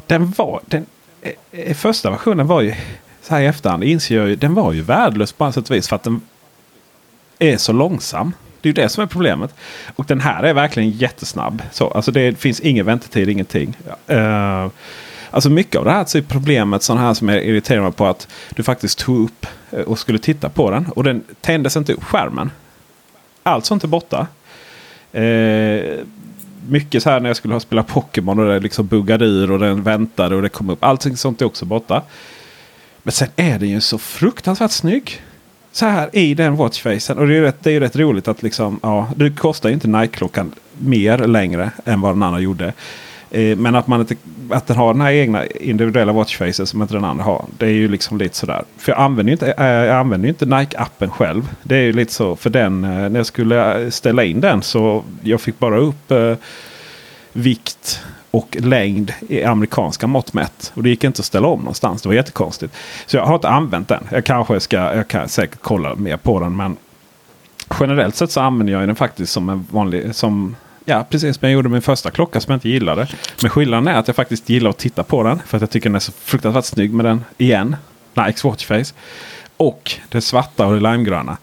[0.07, 0.61] den var...
[0.65, 0.85] Den,
[1.21, 2.75] eh, eh, första versionen var ju
[3.21, 4.35] så här i efterhand inser jag ju.
[4.35, 5.87] Den var ju värdelös på sätt och vis.
[5.87, 6.21] För att den
[7.39, 8.33] är så långsam.
[8.61, 9.55] Det är ju det som är problemet.
[9.95, 11.63] Och den här är verkligen jättesnabb.
[11.71, 13.77] Så, alltså det finns ingen väntetid, ingenting.
[14.11, 14.67] Uh,
[15.31, 18.05] alltså mycket av det här så är problemet sådana här som jag irriterar mig på
[18.05, 20.85] att du faktiskt tog upp eh, och skulle titta på den.
[20.85, 22.51] Och den tändes inte upp skärmen.
[23.43, 24.27] Allt sånt är borta.
[25.11, 26.05] Eh,
[26.69, 29.59] mycket så här när jag skulle ha spelat Pokémon och det liksom buggade ur och
[29.59, 30.83] den väntade och det kom upp.
[30.83, 32.03] Allting sånt är också borta.
[33.03, 35.21] Men sen är den ju så fruktansvärt snygg.
[35.71, 37.17] Så här i den watchfacen.
[37.17, 39.69] Och det är ju rätt, det är ju rätt roligt att liksom, ja, det kostar
[39.69, 42.73] ju inte Nike-klockan mer längre än vad den andra gjorde.
[43.31, 44.15] Eh, men att, man inte,
[44.49, 47.45] att den har den här egna individuella watchfacen som inte den andra har.
[47.57, 48.63] Det är ju liksom lite sådär.
[48.77, 51.49] För jag använder ju inte, eh, jag använder ju inte Nike-appen själv.
[51.63, 52.83] Det är ju lite så för den.
[52.83, 56.33] Eh, när jag skulle ställa in den så jag fick bara upp eh,
[57.33, 60.71] vikt och längd i amerikanska mått mätt.
[60.75, 62.01] Och det gick inte att ställa om någonstans.
[62.01, 62.73] Det var jättekonstigt.
[63.05, 64.03] Så jag har inte använt den.
[64.11, 66.55] Jag kanske ska, jag kan säkert kolla mer på den.
[66.55, 66.77] Men
[67.79, 70.55] generellt sett så använder jag den faktiskt som en vanlig, som
[70.89, 73.07] Ja, precis som jag gjorde min första klocka som jag inte gillade.
[73.41, 75.41] Men skillnaden är att jag faktiskt gillar att titta på den.
[75.45, 77.75] För att jag tycker den är så fruktansvärt snygg med den igen.
[78.13, 78.93] Nikes Watchface.
[79.57, 81.37] Och det svarta och det limegröna.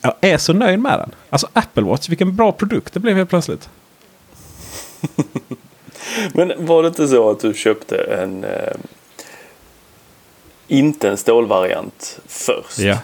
[0.00, 1.10] Jag är så nöjd med den.
[1.30, 3.68] Alltså Apple Watch, vilken bra produkt det blev helt plötsligt.
[6.32, 8.44] Men var det inte så att du köpte en...
[8.44, 8.72] Eh,
[10.68, 12.78] inte en stålvariant först?
[12.78, 12.98] Ja.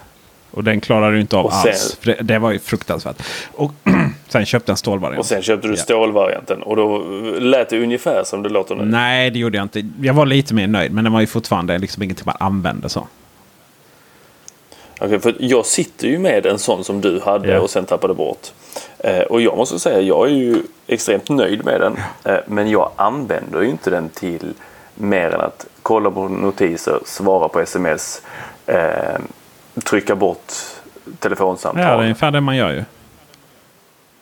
[0.51, 1.97] Och den klarar du inte av sen- alls.
[2.01, 3.23] För det, det var ju fruktansvärt.
[3.53, 3.73] Och
[4.29, 5.19] sen köpte jag en stålvariant.
[5.21, 5.81] Och sen köpte du Ja.
[5.81, 6.99] stålvarianten och då
[7.39, 8.85] lät det ungefär som det låter nu.
[8.85, 9.83] Nej, det gjorde jag inte.
[10.03, 10.93] Jag var lite mer nöjd.
[10.93, 13.07] Men den var ju fortfarande liksom ingenting man använde så.
[15.03, 17.61] Okej, för jag sitter ju med en sån som du hade Ja.
[17.61, 18.47] och sen tappade bort.
[18.99, 21.97] Eh, och jag måste säga, jag är ju extremt nöjd med den.
[22.25, 24.53] Eh, men jag använder ju inte den till
[24.95, 28.23] mer än att kolla på notiser, svara på sms,
[28.67, 29.19] eh,
[29.85, 30.39] trycka bort
[31.05, 32.01] Ja, det är telefonsamtal.
[32.01, 32.85] ungefär det man gör ju.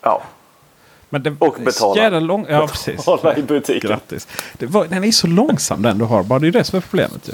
[0.01, 0.21] Ja.
[1.09, 2.19] Men det, Och betala.
[2.19, 2.97] Lång, ja, precis.
[3.05, 3.89] Betala i butiken.
[3.89, 4.27] Grattis.
[4.57, 6.23] Det var, den är så långsam den du har.
[6.23, 7.33] Bara det är det som är problemet ju.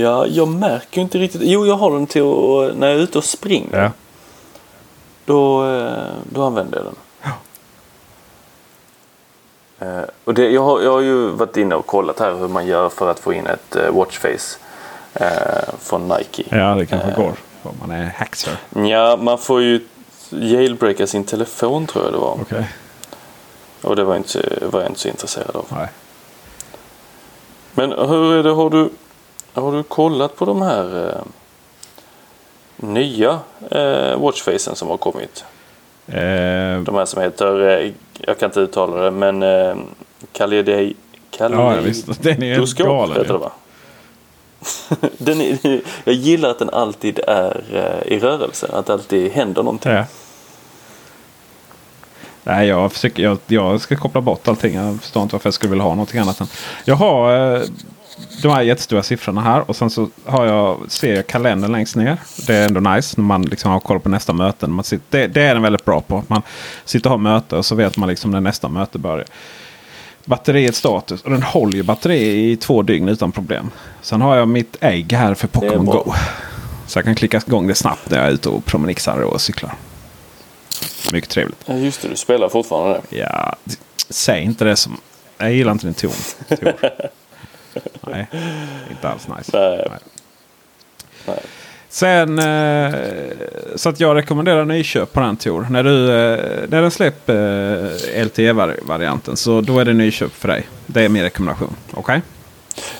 [0.00, 1.40] Ja, jag märker inte riktigt.
[1.44, 3.82] Jo, jag har den till att, när jag är ute och springer.
[3.82, 3.90] Ja.
[5.24, 5.92] Då, eh,
[6.32, 6.94] då använder jag den.
[9.78, 12.66] Eh, Och det, jag, har, jag har ju varit inne och kollat här hur man
[12.66, 14.58] gör för att få in ett eh, watchface
[15.78, 16.44] från Nike.
[16.56, 17.32] ja, det kanske går.
[17.68, 18.56] Om man är hackser.
[18.74, 19.80] Ja, man får ju
[20.30, 22.38] jailbreaka sin telefon tror jag det var.
[22.40, 22.68] Okej.
[23.82, 25.66] Och det var, inte, var jag inte så intresserad av.
[25.70, 25.88] Nej.
[27.74, 28.88] Men hur är det, har du,
[29.52, 31.22] har du kollat på de här eh,
[32.76, 33.38] nya
[33.70, 35.44] eh, watchfacen som har kommit?
[36.06, 39.76] Eh, De här som heter, eh, jag kan inte uttala det, men eh,
[40.32, 40.94] Kaleido-
[41.38, 42.22] ja, visst.
[42.22, 43.16] Den är helt galen.
[43.16, 43.50] heter det va?
[45.18, 49.62] den är, jag gillar att den alltid är eh, i rörelse, att det alltid händer
[49.62, 49.92] någonting.
[49.92, 50.04] Ja.
[52.44, 54.74] Nej, jag, försöker, jag, jag ska koppla bort allting.
[54.74, 56.40] Jag förstår inte varför jag skulle vilja ha någonting annat.
[56.40, 56.46] Än.
[56.84, 57.62] Jag har eh,
[58.42, 62.16] de här jättestora siffrorna här och sen så har jag, ser jag kalendern längst ner.
[62.46, 64.72] Det är ändå nice när man liksom har koll på nästa möten.
[64.72, 66.22] Man sitter, det, det är den väldigt bra på.
[66.26, 66.42] Man
[66.84, 69.26] sitter och har möte och så vet man liksom när nästa möte börjar.
[70.26, 71.22] Batteriets status.
[71.22, 73.70] Och den håller ju batteri i två dygn utan problem.
[74.02, 75.84] Sen har jag mitt ägg här för Pokémon.
[75.84, 76.12] Go.
[76.86, 79.74] Så jag kan klicka igång det snabbt när jag är ute och promenixar och cyklar.
[81.12, 81.64] Mycket trevligt.
[81.66, 83.16] Ja, just det, du spelar fortfarande det.
[83.16, 83.56] Ja,
[84.08, 85.00] säg inte det som...
[85.38, 86.10] Jag gillar inte din ton.
[88.00, 88.26] Nej,
[88.90, 89.50] inte alls nice.
[89.58, 89.86] Nej.
[89.90, 89.98] Nej.
[91.26, 91.40] Nej.
[91.88, 92.94] Sen eh,
[93.76, 95.66] så att jag rekommenderar nyköp på den Tor.
[95.70, 97.34] När, du, eh, när den släpper
[98.14, 100.68] eh, LTE-varianten så då är det nyköp för dig.
[100.86, 101.74] Det är min rekommendation.
[101.94, 102.22] Okej?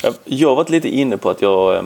[0.02, 1.84] Jag- Jag har varit lite inne på att jag...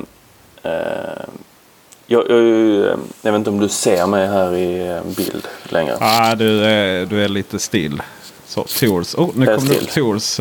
[2.06, 5.96] Jag, jag, jag, jag vet inte om du ser mig här i bild längre.
[6.00, 8.02] Ah, du, är, du är lite still.
[8.46, 9.86] Så Tors, oh, nu är kommer det still.
[9.86, 10.40] Tors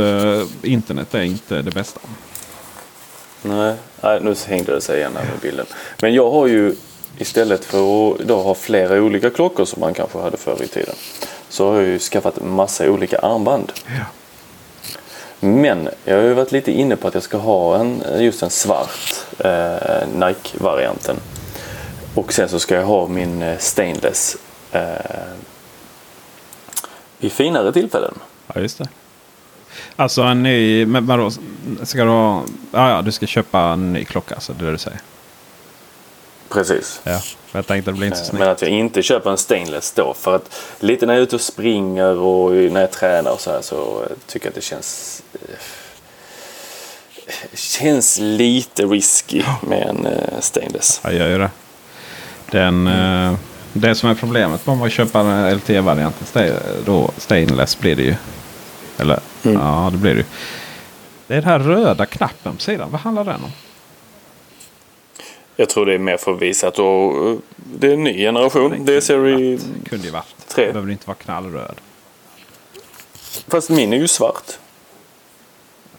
[0.63, 1.99] internet är inte det bästa.
[3.41, 5.65] Nej, nej, nu hängde det sig igen här med bilden.
[6.01, 6.75] Men jag har ju
[7.17, 10.95] istället för att då ha flera olika klockor som man kanske hade förr i tiden.
[11.49, 13.71] Så har jag ju skaffat massa olika armband.
[13.85, 14.05] Ja.
[15.39, 18.49] Men jag har ju varit lite inne på att jag ska ha en, just en
[18.49, 21.15] svart eh, Nike-varianten.
[22.15, 24.37] Och sen så ska jag ha min eh, stainless
[24.71, 24.81] eh,
[27.17, 28.13] vid finare tillfällen.
[28.53, 28.87] Ja, just det.
[29.95, 30.85] Alltså en ny...
[30.85, 31.31] Men vadå?
[31.83, 32.43] Ska du ha...
[32.71, 34.39] Ja, ja, du ska köpa en ny klocka.
[34.39, 34.99] Så det är det du säger.
[36.49, 37.01] Precis.
[37.03, 37.21] Ja.
[37.51, 38.39] Jag tänkte det blir inte så snyggt.
[38.39, 40.13] Men att jag inte köper en stainless då.
[40.19, 43.51] För att lite när jag är ute och springer och när jag tränar och så
[43.51, 45.21] här så tycker jag att det känns...
[45.33, 45.39] eh,
[47.53, 50.99] Känns lite risky med en eh, stainless.
[51.03, 51.49] Jag gör ju det.
[52.51, 53.33] Den, eh,
[53.73, 56.27] det som är problemet om man köper en LTE-varianten.
[56.33, 58.15] sta- Då stainless blir det ju.
[58.97, 60.25] Eller ja, det blir det.
[61.27, 62.91] Det är den här röda knappen på sidan.
[62.91, 63.51] Vad handlar den om?
[65.55, 66.85] Jag tror det är mer för att visa att eh,
[67.55, 68.85] det är en ny generation.
[68.85, 69.57] Det är serie...
[69.57, 70.47] Det kunde ju varit.
[70.47, 70.65] tre.
[70.65, 71.75] Det behöver inte vara knallröd.
[73.47, 74.51] Fast min är ju svart.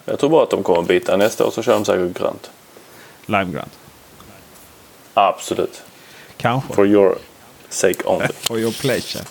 [0.05, 2.51] Jag tror bara att de kommer byta nästa år så kör de säkert grönt.
[3.25, 3.71] Limegrant.
[5.13, 5.83] Absolut.
[6.37, 6.73] Kanske.
[6.73, 7.17] For your
[7.69, 8.27] sake only.
[8.39, 9.23] For your pleasure.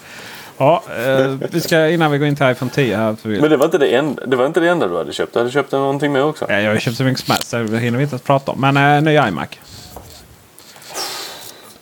[0.60, 3.16] Ja, eh, vi ska innan vi går in till iPhone 10 här.
[3.22, 5.32] Vi, Men det var, inte det, enda, det var inte det enda du hade köpt.
[5.32, 6.46] Du hade köpt någonting mer också.
[6.48, 7.50] Ja, jag har köpt så mycket som helst.
[7.50, 8.60] Det hinner vi inte ens prata om.
[8.60, 9.48] Men äh, ny iMac.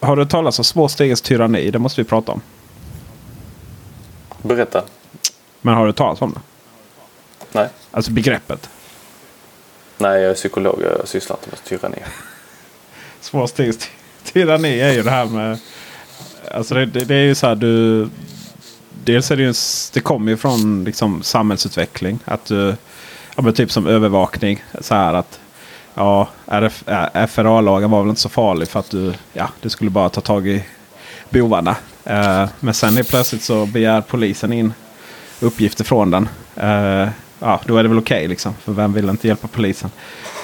[0.01, 1.71] Har du talat om små stegens tyranni?
[1.71, 2.41] Det måste vi prata om.
[4.43, 4.83] Berätta.
[5.61, 6.41] Men har du talat om det?
[7.53, 7.69] Nej.
[7.91, 8.71] Alltså begreppet.
[9.99, 10.83] Nej, jag är psykolog.
[10.83, 11.99] Jag sysslar inte med tyranni.
[13.21, 13.89] Små stegens ty-
[14.33, 15.59] tyranni är ju det här med...
[16.51, 18.09] Alltså det, det, det är ju så här du...
[19.09, 19.49] Dels är det ju...
[19.49, 19.55] en
[19.93, 22.19] Det kommer ju från liksom samhällsutveckling.
[22.25, 22.77] Att du...
[23.37, 24.65] Ja men typ som övervakning.
[24.81, 25.41] Så här att...
[25.95, 29.15] Ja, RF, eh, FRA-lagen var väl inte så farlig för att du...
[29.33, 30.65] Ja, du skulle bara ta tag i
[31.31, 31.77] bovarna.
[32.05, 34.73] Eh, men sen helt plötsligt så begär polisen in
[35.41, 36.29] uppgifter från den.
[36.57, 38.55] Eh, ja, då är det väl okej liksom.
[38.65, 39.91] För vem vill inte hjälpa polisen?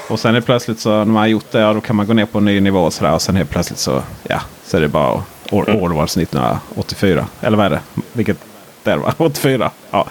[0.09, 2.13] Och sen helt plötsligt så när man har gjort det, ja, då kan man gå
[2.13, 3.13] ner på en ny nivå och sådär.
[3.13, 7.27] Och sen helt plötsligt så, ja, så är det bara Orwells 1984.
[7.41, 7.81] Eller vad är det?
[8.13, 8.39] Vilket
[8.85, 9.15] det är det va?
[9.19, 9.71] 84.
[9.91, 10.07] Ja.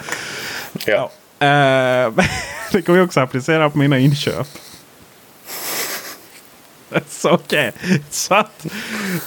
[0.86, 1.10] Ja.
[1.38, 2.12] Eh,
[2.72, 4.46] det kommer jag också applicera på mina inköp.
[7.08, 7.72] så okej.
[8.10, 8.66] Så att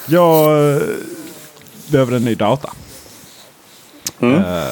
[0.05, 0.81] jag eh,
[1.88, 2.73] behöver en ny data.
[4.19, 4.43] Mm.
[4.43, 4.67] Eh,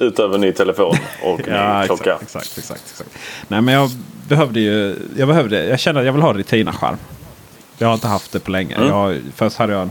[0.00, 2.02] Utöver ny telefon och ny Ja, klocka.
[2.12, 3.10] exakt, exakt, exakt, exakt.
[3.48, 3.90] Nej, men jag
[4.28, 4.96] behövde ju.
[5.16, 5.64] Jag behövde.
[5.66, 6.96] Jag kände att jag vill ha Retina-skärm.
[7.78, 8.74] Jag har inte haft det på länge.
[8.76, 8.88] Mm.
[8.88, 9.90] Jag, först hade jag en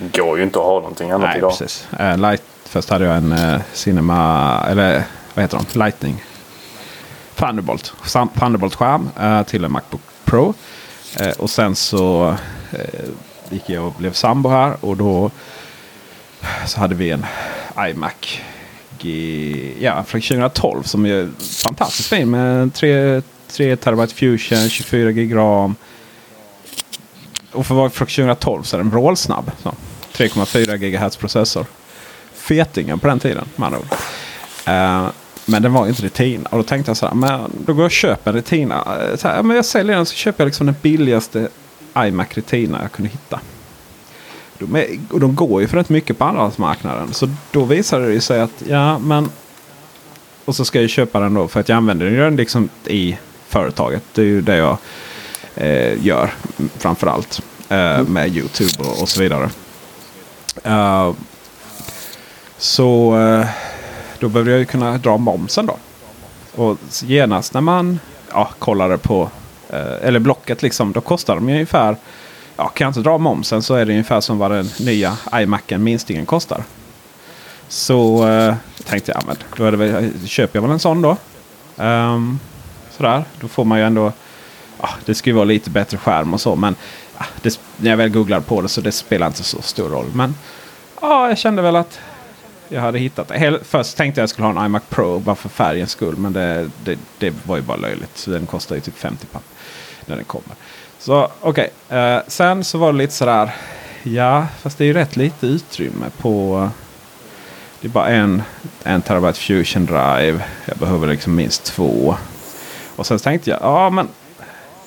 [0.00, 1.50] går ju inte att ha någonting annat Nej, idag.
[1.50, 1.88] precis.
[2.00, 5.04] Uh, light, först hade jag en eh, Cinema, eller
[5.34, 5.78] vad heter de?
[5.78, 6.24] Lightning.
[7.34, 7.92] Thunderbolt.
[8.38, 10.54] Thunderbolt-skärm eh, till en Macbook Pro.
[11.16, 12.36] Eh, och sen så
[12.72, 13.08] eh,
[13.50, 15.30] gick jag och blev sambo här och då
[16.66, 17.26] så hade vi en
[17.78, 18.40] iMac
[18.98, 25.36] G, ja, från 2012 som är fantastiskt fin med 3, 3 terabyte fusion, 24 gig
[25.36, 25.74] ram.
[27.52, 29.50] Och för att vara från 2012 så är den vrålsnabb.
[30.12, 31.66] 3,4 GHz processor.
[32.50, 33.86] Fetingen på den tiden med andra ord.
[34.68, 35.10] Uh,
[35.46, 36.48] men den var inte Retina.
[36.50, 37.14] Och då tänkte jag så här.
[37.14, 38.84] Men då går jag och köper en Retina.
[39.16, 41.48] Så här, men jag säljer den så köper jag liksom den billigaste
[41.98, 43.40] iMac Retina jag kunde hitta.
[44.58, 47.12] De, är, och de går ju för rätt mycket på andrahandsmarknaden.
[47.12, 49.30] Så då visade det sig att ja men.
[50.44, 53.16] Och så ska jag köpa den då för att jag använder den liksom i
[53.48, 54.02] företaget.
[54.14, 54.76] Det är ju det jag
[55.54, 56.30] eh, gör
[56.78, 57.42] framförallt.
[57.68, 59.50] Eh, med YouTube och, och så vidare.
[60.66, 61.12] Uh,
[62.60, 63.46] så eh,
[64.18, 65.76] då behöver jag ju kunna dra momsen då.
[66.54, 68.00] Och genast när man
[68.32, 69.30] ja, kollade på,
[69.68, 71.96] eh, eller Blocket liksom, då kostar de ungefär,
[72.56, 75.82] ja kan jag inte dra momsen så är det ungefär som vad den nya iMacen
[75.82, 76.64] minstingen kostar.
[77.68, 81.02] Så eh, tänkte jag, men då är det väl, eh, köper jag väl en sån
[81.02, 81.16] då.
[81.76, 82.40] Um,
[82.90, 84.12] sådär, då får man ju ändå,
[84.80, 86.56] ja, det ska ju vara lite bättre skärm och så.
[86.56, 86.74] Men
[87.18, 90.06] ja, det, när jag väl googlar på det så det spelar inte så stor roll.
[90.14, 90.34] Men
[91.00, 91.98] ja, jag kände väl att
[92.72, 93.58] jag hade hittat det.
[93.62, 96.16] Först tänkte jag att jag skulle ha en iMac Pro bara för färgens skull.
[96.16, 98.18] Men det, det, det var ju bara löjligt.
[98.18, 99.42] Så den kostar ju typ 50 papp
[100.06, 100.54] när den kommer.
[100.98, 101.98] Så okej, okay.
[101.98, 103.54] eh, sen så var det lite sådär.
[104.02, 106.68] Ja, fast det är ju rätt lite utrymme på.
[107.80, 108.42] Det är bara en,
[108.82, 110.44] en terabyte fusion drive.
[110.64, 112.16] Jag behöver liksom minst två.
[112.96, 114.08] Och sen tänkte jag, ja men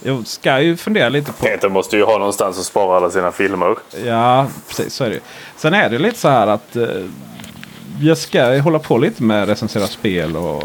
[0.03, 1.45] jag ska ju fundera lite på...
[1.45, 3.75] Peter måste ju ha någonstans att spara alla sina filmer.
[4.05, 5.19] Ja, precis så är det
[5.57, 6.87] Sen är det lite så här att eh,
[8.01, 10.63] jag ska hålla på lite med recensera spel och,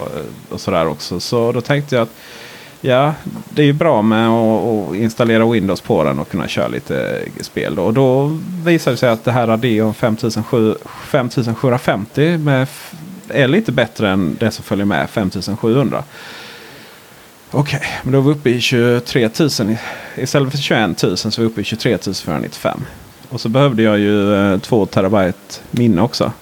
[0.48, 1.20] och sådär också.
[1.20, 2.14] Så då tänkte jag att
[2.80, 3.14] ja,
[3.50, 7.74] det är ju bra med att installera Windows på den och kunna köra lite spel.
[7.74, 7.84] Då.
[7.84, 12.66] Och då visade det sig att det här Radeon 5750 med,
[13.28, 16.04] är lite bättre än det som följer med 5700.
[17.50, 19.50] Okej, okay, men då är vi uppe i 23 000.
[20.16, 22.80] Istället för 21 000 så är vi uppe i 23 495.
[23.28, 26.32] Och så behövde jag ju eh, 2 terabyte minne också.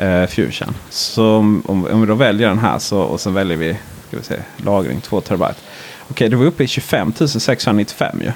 [0.00, 0.74] Eh, Fusion.
[0.90, 3.76] Så om, om vi då väljer den här så, och så väljer vi
[4.08, 5.54] ska vi se, lagring 2 terabyte.
[6.02, 8.32] Okej, okay, är vi uppe i 25 695 ju.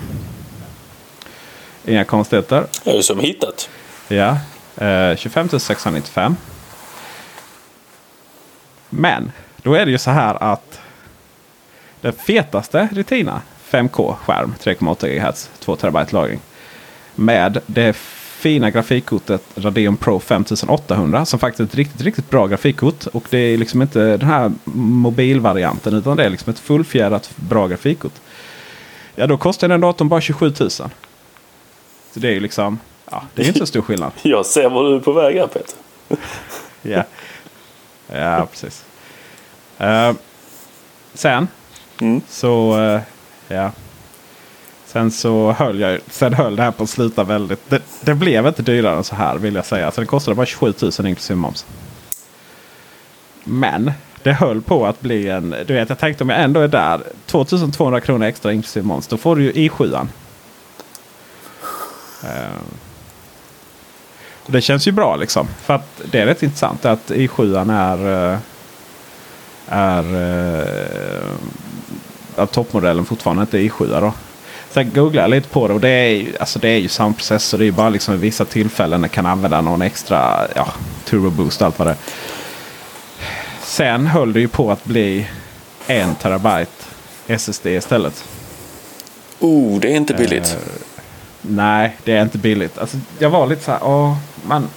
[1.93, 2.67] Inga konstigheter.
[2.85, 3.69] Det är som hittat.
[4.09, 4.39] Ja,
[4.77, 6.37] eh, 25 695.
[8.91, 10.81] Men då är det ju så här att
[12.01, 16.41] den fetaste Retina 5K-skärm 3,8 GHz 2 TB lagring.
[17.15, 17.97] Med det
[18.45, 23.07] fina grafikkortet Radeon Pro 5800 som faktiskt är ett riktigt, riktigt bra grafikkort.
[23.07, 27.67] Och det är liksom inte den här mobilvarianten utan det är liksom ett fullfjädrat bra
[27.67, 28.13] grafikkort.
[29.15, 30.71] Ja, då kostar den datorn bara 27 000.
[30.71, 30.89] Så
[32.13, 32.79] det är ju liksom,
[33.11, 34.13] ja, det är inte så stor skillnad.
[34.23, 35.77] Jag ser var du är på väg här Peter.
[36.83, 37.05] ja.
[38.07, 38.85] ja, precis.
[39.81, 40.13] Uh,
[41.15, 41.49] sen
[42.01, 42.21] Mm.
[42.29, 43.01] Så uh,
[43.49, 43.71] ja.
[44.95, 47.71] Sen så höll jag sen höll det här på att sluta väldigt.
[47.71, 49.91] Det, det, blev inte dyrare än så här vill jag säga.
[49.91, 51.67] Så det kostade bara 27 000 inklusive moms.
[53.45, 55.55] Men det höll på att bli en.
[55.67, 57.01] Du vet jag tänkte om jag ändå är där.
[57.27, 59.07] 2200 kronor extra inklusive moms.
[59.07, 59.85] Då får du ju i7.
[59.85, 60.01] Uh,
[62.25, 62.49] eh,
[64.47, 65.49] och det känns ju bra liksom.
[65.63, 68.33] För att det är rätt intressant att i7 är.
[68.33, 68.39] Eh,
[69.69, 70.05] är
[72.37, 74.01] uh, toppmodellen fortfarande inte är i7.
[74.01, 74.13] Då.
[74.75, 77.15] Sen googlade jag lite på det och det är ju, alltså det är ju samma
[77.15, 77.59] processor.
[77.59, 80.67] Det är bara liksom vissa tillfällen det kan använda någon extra ja,
[81.05, 81.97] turbo boost allt vad det
[83.63, 85.27] Sen höll det ju på att bli
[85.87, 86.71] en terabyte
[87.27, 88.25] SSD istället.
[89.41, 90.59] Oh, det är inte billigt.
[90.61, 90.73] Uh,
[91.41, 92.79] nej, det är inte billigt.
[92.79, 94.69] Alltså, jag var lite så här, åh, man,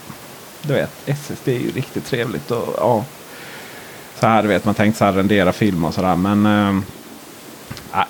[0.62, 2.52] du vet, SSD är ju riktigt trevligt.
[2.52, 3.04] Och, åh.
[4.20, 6.16] Så här, du vet, man tänkte så här rendera film och sådär.
[6.16, 6.82] Men uh,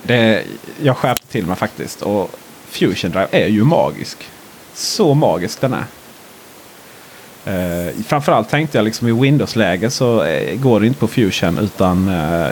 [0.03, 0.43] det,
[0.81, 2.01] jag skärpte till mig faktiskt.
[2.01, 2.31] Och
[2.69, 4.17] Fusion Drive är ju magisk.
[4.73, 5.85] Så magisk den är.
[7.47, 12.09] Uh, framförallt tänkte jag liksom i Windows-läge så uh, går det inte på Fusion utan
[12.09, 12.51] uh,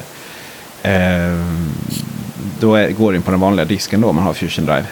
[2.60, 4.86] då är, går det in på den vanliga disken då man har Fusion Drive.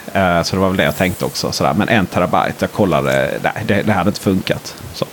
[0.43, 1.51] så det var väl det jag tänkte också.
[1.51, 1.73] Sådär.
[1.73, 4.75] Men en terabyte, jag kollade, nej det, det hade inte funkat.
[4.93, 5.05] Så.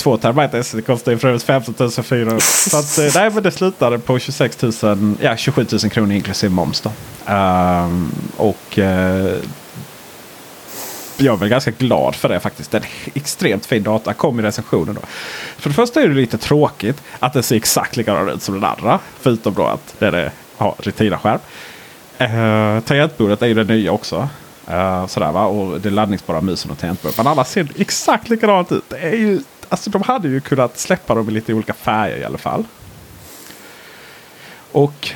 [0.00, 2.40] 2 terabyte SD kostar ju för övrigt 15 400.
[2.40, 6.54] Så att, eh, nej, men det slutade på 26 000, ja, 27 000 kronor inklusive
[6.54, 6.80] moms.
[6.80, 6.90] Då.
[7.32, 8.84] Um, och uh,
[11.16, 12.70] jag är väl ganska glad för det faktiskt.
[12.70, 12.82] Den
[13.14, 14.14] extremt fin data.
[14.14, 15.00] Kom i recensionen då.
[15.56, 18.64] För det första är det lite tråkigt att det ser exakt likadan ut som den
[18.64, 18.98] andra.
[19.20, 21.40] Förutom då att det har Retina-skärm.
[22.20, 24.28] Uh, ehm, tangentbordet är ju det nya också.
[24.70, 25.44] Uh, sådär, va?
[25.44, 27.16] Och det laddningsbara musen och tangentbordet.
[27.16, 28.84] Men alla ser exakt likadant ut.
[28.88, 29.40] Det är ju,
[29.70, 32.64] alltså, de hade ju kunnat släppa dem i lite olika färger i alla fall.
[34.72, 35.10] Och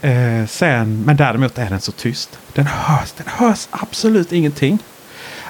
[0.00, 2.38] eh, sen, men däremot är den så tyst.
[2.52, 4.78] Den hörs, den hörs absolut ingenting.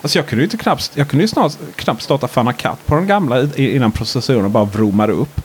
[0.02, 2.94] Alltså jag kunde ju inte knappt, jag kunde ju snart, knappt starta Fana Cut på
[2.94, 5.40] den gamla innan processorn bara vroomade upp.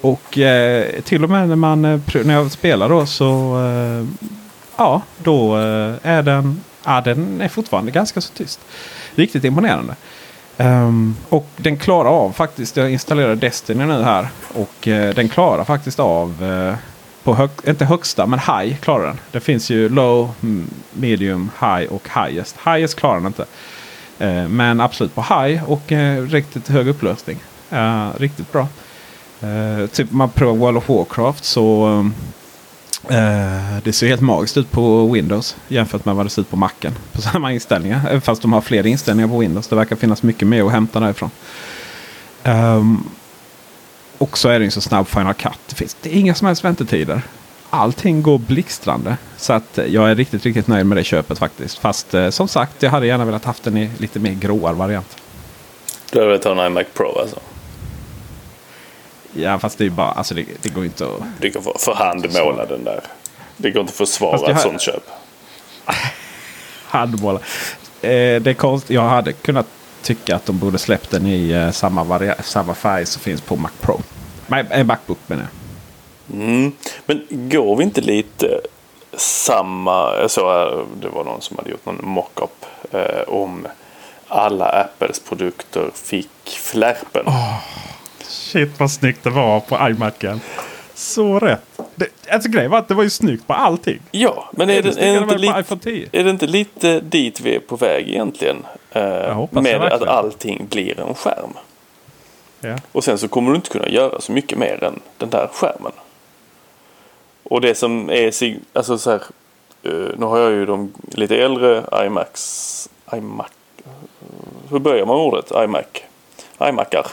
[0.00, 4.28] Och eh, till och med när, man, eh, när jag spelar då så eh,
[4.76, 8.60] ja, då eh, är den, ja, den är fortfarande ganska så tyst.
[9.14, 9.96] Riktigt imponerande.
[10.60, 14.28] Um, och den klarar av faktiskt, jag installerar Destiny nu här.
[14.54, 16.74] Och uh, den klarar faktiskt av, uh,
[17.22, 19.18] på hög, inte högsta men high klarar den.
[19.30, 20.34] Det finns ju low,
[20.92, 22.56] medium, high och highest.
[22.64, 23.44] Highest klarar den inte.
[24.20, 25.92] Uh, men absolut på high och
[26.28, 27.38] riktigt hög upplösning.
[28.16, 28.68] riktigt bra.
[29.92, 32.14] typ man provar World of Warcraft så um,
[33.10, 36.56] Eh, det ser helt magiskt ut på Windows jämfört med vad det ser ut på
[36.56, 36.92] Macen.
[37.12, 38.20] På samma inställningar.
[38.24, 39.68] Fast de har fler inställningar på Windows.
[39.68, 41.30] Det verkar finnas mycket mer att hämta därifrån.
[42.44, 43.10] Um,
[44.18, 45.58] och så är det ju så snabb Final Cut.
[45.68, 47.22] Det finns det är inga som helst väntetider.
[47.70, 49.16] Allting går blixtrande.
[49.36, 51.78] Så att eh, jag är riktigt, riktigt nöjd med det köpet faktiskt.
[51.78, 55.16] Fast uh, som sagt, jag hade gärna velat haft den i lite mer gråare variant.
[56.12, 57.40] Du hade velat ha en iMac Pro alltså?
[59.42, 61.22] Ja fast det är bara, alltså det, det går inte att...
[61.40, 63.00] Det går för, för handmåla den där.
[63.56, 65.02] Det går inte att försvara ett sånt köp.
[66.86, 67.38] handmåla.
[68.02, 68.94] Eh, det är konstigt.
[68.94, 69.66] Jag hade kunnat
[70.02, 73.70] tycka att de borde släppt den i eh, samma, samma färg som finns på Mac
[73.80, 74.00] Pro.
[74.46, 76.40] Nej, Macbook menar jag.
[76.40, 76.72] Mm.
[77.06, 78.60] Men går vi inte lite
[79.16, 83.66] samma, jag såg här, det var någon som hade gjort någon mockup eh, om
[84.28, 87.26] alla Apples produkter fick flärpen.
[87.26, 87.54] Oh.
[88.48, 90.40] Shit vad snyggt det var på iMacen.
[90.94, 91.80] Så rätt.
[91.94, 94.00] Det, alltså grejen var att det var ju snyggt på allting.
[94.10, 97.60] Ja, men är, det, är, det, inte lite, är det inte lite dit vi är
[97.60, 98.56] på väg egentligen?
[98.96, 101.52] Uh, med att allting blir en skärm.
[102.60, 102.76] Ja.
[102.92, 105.92] Och sen så kommer du inte kunna göra så mycket mer än den där skärmen.
[107.42, 108.32] Och det som är,
[108.72, 109.22] alltså så här,
[109.86, 113.50] uh, nu har jag ju de lite äldre iMacs, iMac,
[114.70, 115.52] hur börjar man ordet?
[115.64, 115.84] iMac?
[116.60, 117.06] iMacar.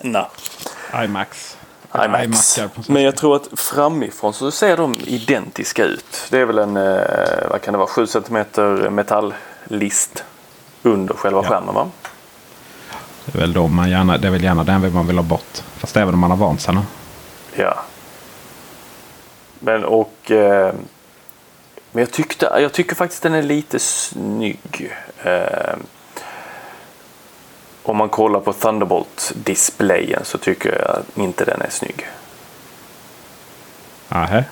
[0.00, 0.26] Nej.
[1.04, 1.56] IMAX.
[2.04, 2.60] IMAX.
[2.88, 6.26] Men jag tror att framifrån så ser de identiska ut.
[6.30, 8.44] Det är väl en, eh, vad kan det vara, 7 cm
[8.94, 10.24] metalllist
[10.82, 11.48] under själva ja.
[11.48, 11.90] skärmen va?
[13.24, 15.62] Det är väl då man gärna, det är väl gärna den man vill ha bort.
[15.76, 16.78] Fast även om man har vant sig.
[17.54, 17.74] Ja.
[19.58, 20.74] Men och eh,
[21.96, 24.92] men jag, tyckte, jag tycker faktiskt den är lite snygg.
[25.22, 25.74] Eh,
[27.88, 32.06] om man kollar på Thunderbolt-displayen så tycker jag inte den är snygg.
[34.08, 34.42] Aha.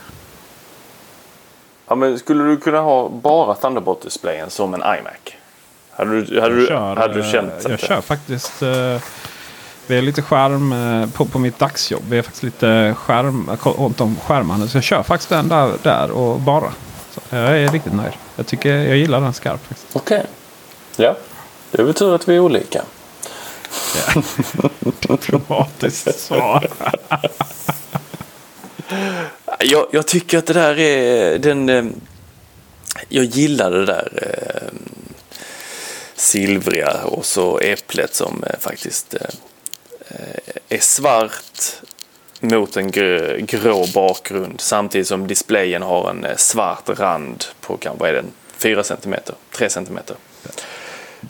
[1.86, 5.36] Ja, men skulle du kunna ha bara Thunderbolt-displayen som en iMac?
[5.90, 7.78] Hade du, hade du, kör, hade du känt Jag det?
[7.78, 8.62] kör faktiskt.
[8.62, 8.98] Uh,
[9.86, 12.02] vi är lite skärm uh, på, på mitt dagsjobb.
[12.08, 14.66] Vi är faktiskt lite skärm runt om skärmarna.
[14.66, 16.72] Så jag kör faktiskt den där, där och bara.
[17.10, 18.12] Så jag är riktigt nöjd.
[18.36, 19.86] Jag tycker jag gillar den skarpt.
[19.92, 20.18] Okej.
[20.18, 20.26] Okay.
[20.96, 21.16] Ja,
[21.70, 22.82] det tur att vi är olika.
[23.94, 24.22] Ja.
[25.08, 26.68] Diplomatiskt svar.
[29.60, 31.68] jag, jag, tycker att det där är den...
[31.68, 31.84] Eh,
[33.08, 34.78] jag gillar det där eh,
[36.14, 39.14] silvriga och så äpplet som eh, faktiskt
[40.68, 41.82] är svart
[42.40, 48.12] mot en grå, grå bakgrund samtidigt som displayen har en svart rand på kanske är
[48.12, 49.14] den 4 cm,
[49.50, 49.98] 3 cm.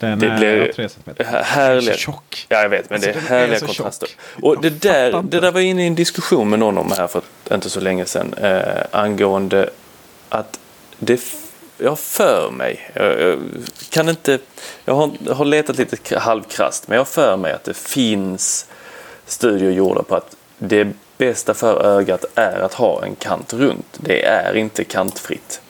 [0.01, 1.27] Den det blir 3 cm.
[1.45, 2.47] Härliga, tjock.
[2.49, 4.09] Ja, jag vet, men alltså, det är härliga är kontraster.
[4.43, 7.23] Och det där, det där var inne i en diskussion med någon om här för
[7.53, 9.71] inte så länge sedan eh, angående
[10.29, 10.59] att
[10.99, 11.21] det
[11.79, 13.39] jag för mig, jag, jag
[13.91, 14.39] kan inte,
[14.85, 18.67] jag har, jag har letat lite halvkrast, men jag för mig att det finns
[19.27, 20.89] studier gjorda på att det
[21.19, 23.99] bästa för ögat är att ha en kant runt.
[23.99, 25.61] Det är inte kantfritt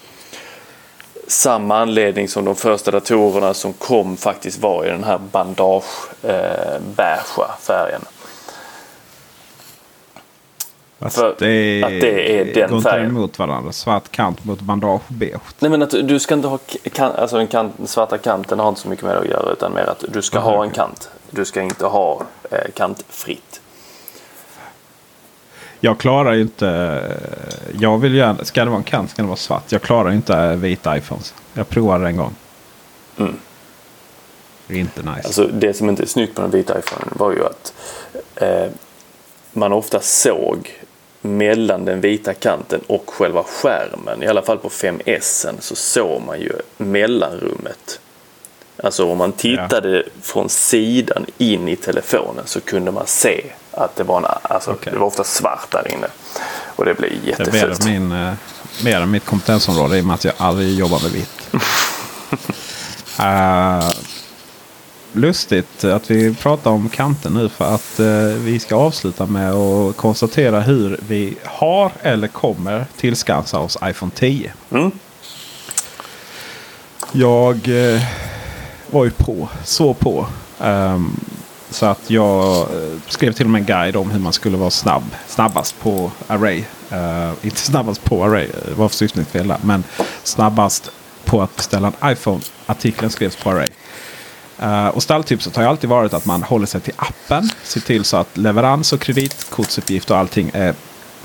[1.28, 5.84] samma anledning som de första datorerna som kom faktiskt var i den här bandage
[6.22, 6.80] eh,
[7.60, 8.00] färgen.
[10.98, 13.04] Fast För det, att det är den går färgen.
[13.04, 13.72] inte emot varandra.
[13.72, 15.40] Svart kant mot bandage beige.
[15.58, 16.58] Nej men att du ska inte ha
[16.92, 19.52] kan, alltså den, kant, den svarta kanten har inte så mycket med det att göra
[19.52, 21.10] utan mer att du ska Aha, ha en kant.
[21.30, 23.60] Du ska inte ha eh, kantfritt
[25.84, 27.02] jag klarar ju inte...
[27.80, 29.72] Jag vill gärna, ska det vara en kant ska det vara svart.
[29.72, 31.34] Jag klarar inte vita iPhones.
[31.54, 32.34] Jag provade det en gång.
[33.18, 33.36] Mm.
[34.68, 35.20] Inte nice.
[35.24, 37.74] Alltså det som inte är snyggt på den vita iPhonen var ju att
[38.34, 38.66] eh,
[39.52, 40.70] man ofta såg
[41.20, 44.22] mellan den vita kanten och själva skärmen.
[44.22, 48.00] I alla fall på 5S så såg man ju mellanrummet.
[48.84, 50.02] Alltså om man tittade ja.
[50.22, 54.92] från sidan in i telefonen så kunde man se att det var, en, alltså, okay.
[54.92, 56.06] det var ofta svart där inne.
[56.76, 57.80] Och det blev jättefult.
[57.80, 58.32] Det är min, eh,
[58.84, 61.48] mer än mitt kompetensområde i och med att jag aldrig jobbar med vitt.
[63.20, 63.90] uh,
[65.20, 69.96] lustigt att vi pratar om kanten nu för att uh, vi ska avsluta med att
[69.96, 74.52] konstatera hur vi har eller kommer tillskansa oss iPhone 10.
[74.70, 74.90] Mm.
[77.12, 78.00] Jag uh,
[78.90, 80.26] var ju på, så på.
[80.58, 81.20] Um,
[81.70, 84.70] så att jag eh, skrev till och med en guide om hur man skulle vara
[84.70, 85.02] snabb.
[85.28, 86.64] Snabbast på Array.
[86.92, 89.58] Uh, inte snabbast på Array, eh, det var försyningsfel där.
[89.62, 89.84] Men
[90.22, 90.90] snabbast
[91.24, 92.40] på att beställa en iPhone.
[92.66, 93.68] Artikeln skrevs på Array.
[94.62, 97.50] Uh, och stalltipset har ju alltid varit att man håller sig till appen.
[97.62, 100.74] Ser till så att leverans och kreditkortsuppgift och allting är,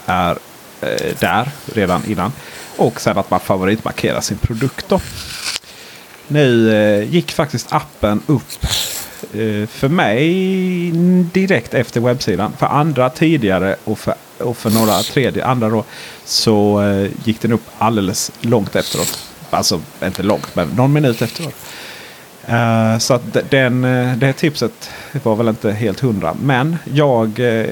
[0.05, 0.37] är uh,
[1.19, 2.31] där redan innan.
[2.77, 4.85] Och sen att man favoritmarkerar sin produkt.
[4.89, 4.99] Då.
[6.29, 8.65] Nu eh, gick faktiskt appen upp
[9.33, 10.91] Eh, för mig
[11.33, 12.53] direkt efter webbsidan.
[12.57, 15.83] För andra tidigare och för, och för några tredje andra då.
[16.25, 19.19] Så eh, gick den upp alldeles långt efteråt.
[19.49, 21.55] Alltså inte långt men någon minut efteråt.
[22.49, 24.89] Uh, så att den, eh, det tipset
[25.23, 26.35] var väl inte helt hundra.
[26.41, 27.39] Men jag...
[27.39, 27.65] Uh,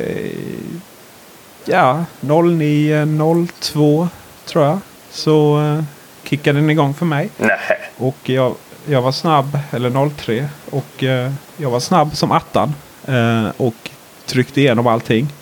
[1.65, 4.07] ja, 09.02
[4.45, 4.79] tror jag.
[5.11, 5.83] Så uh,
[6.29, 7.29] kickade den igång för mig.
[7.37, 7.57] Nej.
[7.97, 8.55] Och jag,
[8.85, 10.49] jag var snabb, eller 03.
[10.69, 12.73] Och eh, jag var snabb som attan.
[13.05, 13.89] Eh, och
[14.25, 15.33] tryckte igenom allting.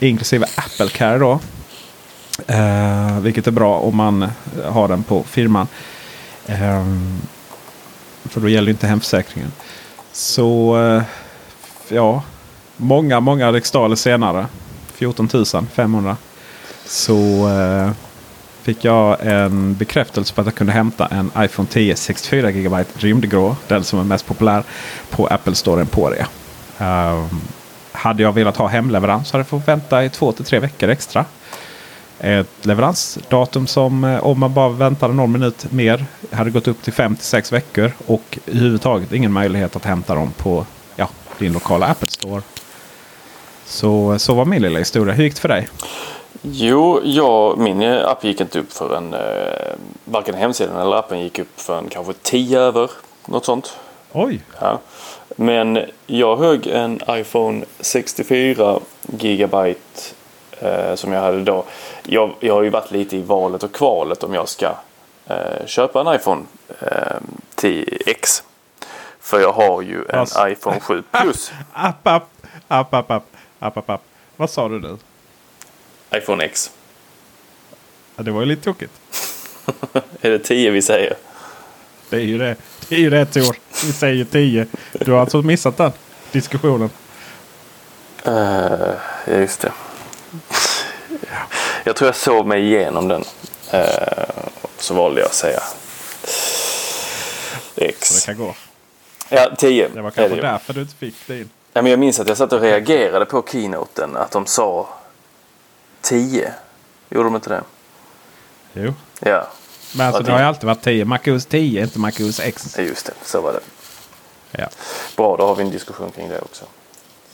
[0.00, 1.40] Inklusive Apple Care då.
[2.46, 4.30] Eh, vilket är bra om man
[4.64, 5.66] har den på firman.
[6.46, 6.84] Eh,
[8.24, 9.52] för då gäller inte hemförsäkringen.
[10.12, 11.02] Så eh,
[11.88, 12.22] ja,
[12.76, 14.46] många, många riksdaler senare.
[14.94, 15.28] 14
[15.74, 16.16] 500.
[16.86, 17.90] Så eh,
[18.62, 23.56] fick jag en bekräftelse på att jag kunde hämta en iPhone 10 64 GB rymdgrå.
[23.68, 24.62] Den som är mest populär
[25.10, 26.26] på Apple Store Emporia.
[26.78, 27.40] Um,
[27.92, 31.24] hade jag velat ha hemleverans hade jag fått vänta i två till tre veckor extra.
[32.20, 36.92] Ett leveransdatum som eh, om man bara väntade någon minut mer hade gått upp till
[36.92, 37.92] fem till sex veckor.
[38.06, 42.42] Och överhuvudtaget ingen möjlighet att hämta dem på ja, din lokala Apple Store.
[43.64, 45.14] Så, så var min lilla historia.
[45.14, 45.68] Hur gick det för dig?
[46.42, 49.74] Jo, jag, min app gick inte upp förrän eh,
[50.04, 52.90] varken hemsidan eller appen gick upp förrän kanske 10 över.
[53.26, 53.76] Något sånt.
[54.12, 54.40] Oj!
[54.60, 54.78] Ja.
[55.36, 58.80] Men jag högg en iPhone 64
[59.18, 60.00] gigabyte
[60.60, 61.64] eh, som jag hade då.
[62.02, 64.74] Jag, jag har ju varit lite i valet och kvalet om jag ska
[65.26, 66.42] eh, köpa en iPhone
[66.80, 67.16] eh,
[67.56, 68.42] 10X.
[69.20, 71.52] För jag har ju en alltså, iPhone 7 Plus.
[71.72, 72.30] App, app,
[72.68, 73.24] app, app, app,
[73.58, 74.02] app, app, app.
[74.36, 74.96] Vad sa du nu?
[76.14, 76.70] iPhone X.
[78.16, 78.90] Ja, det var ju lite tråkigt.
[80.20, 81.14] är det 10 vi säger?
[82.10, 82.56] Det är ju det.
[82.88, 83.56] Det är ju rätt år.
[83.86, 84.66] Vi säger 10.
[84.92, 85.92] Du har alltså missat den
[86.32, 86.90] diskussionen.
[88.26, 88.92] Uh,
[89.26, 89.72] just det.
[91.84, 93.24] Jag tror jag sov mig igenom den.
[93.74, 93.80] Uh,
[94.78, 95.60] så valde jag att säga
[97.76, 98.08] X.
[98.08, 98.54] Så det kan gå.
[99.28, 99.88] Ja, 10.
[99.94, 101.50] Det var kanske det därför du inte fick din.
[101.72, 104.16] Ja, men jag minns att jag satt och reagerade på keynoten.
[104.16, 104.88] Att de sa
[106.00, 106.52] 10.
[107.10, 107.62] Gjorde de inte det?
[108.72, 108.94] Jo.
[109.20, 109.48] Ja.
[109.96, 111.04] Men alltså det har ju alltid varit 10.
[111.04, 112.78] MacOS 10, inte MacOS X.
[112.78, 113.60] Just det, så var det.
[114.50, 114.68] Ja.
[115.16, 116.64] Bra, då har vi en diskussion kring det också.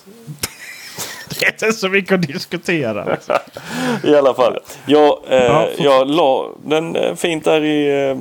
[1.29, 3.19] det är inte så mycket att diskutera.
[4.05, 4.59] I alla fall.
[4.87, 8.17] Jag, eh, ja, jag la den eh, fint där i eh,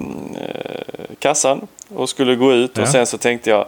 [1.19, 2.71] kassan och skulle gå ut.
[2.77, 2.81] Ja.
[2.83, 3.65] Och sen så tänkte jag.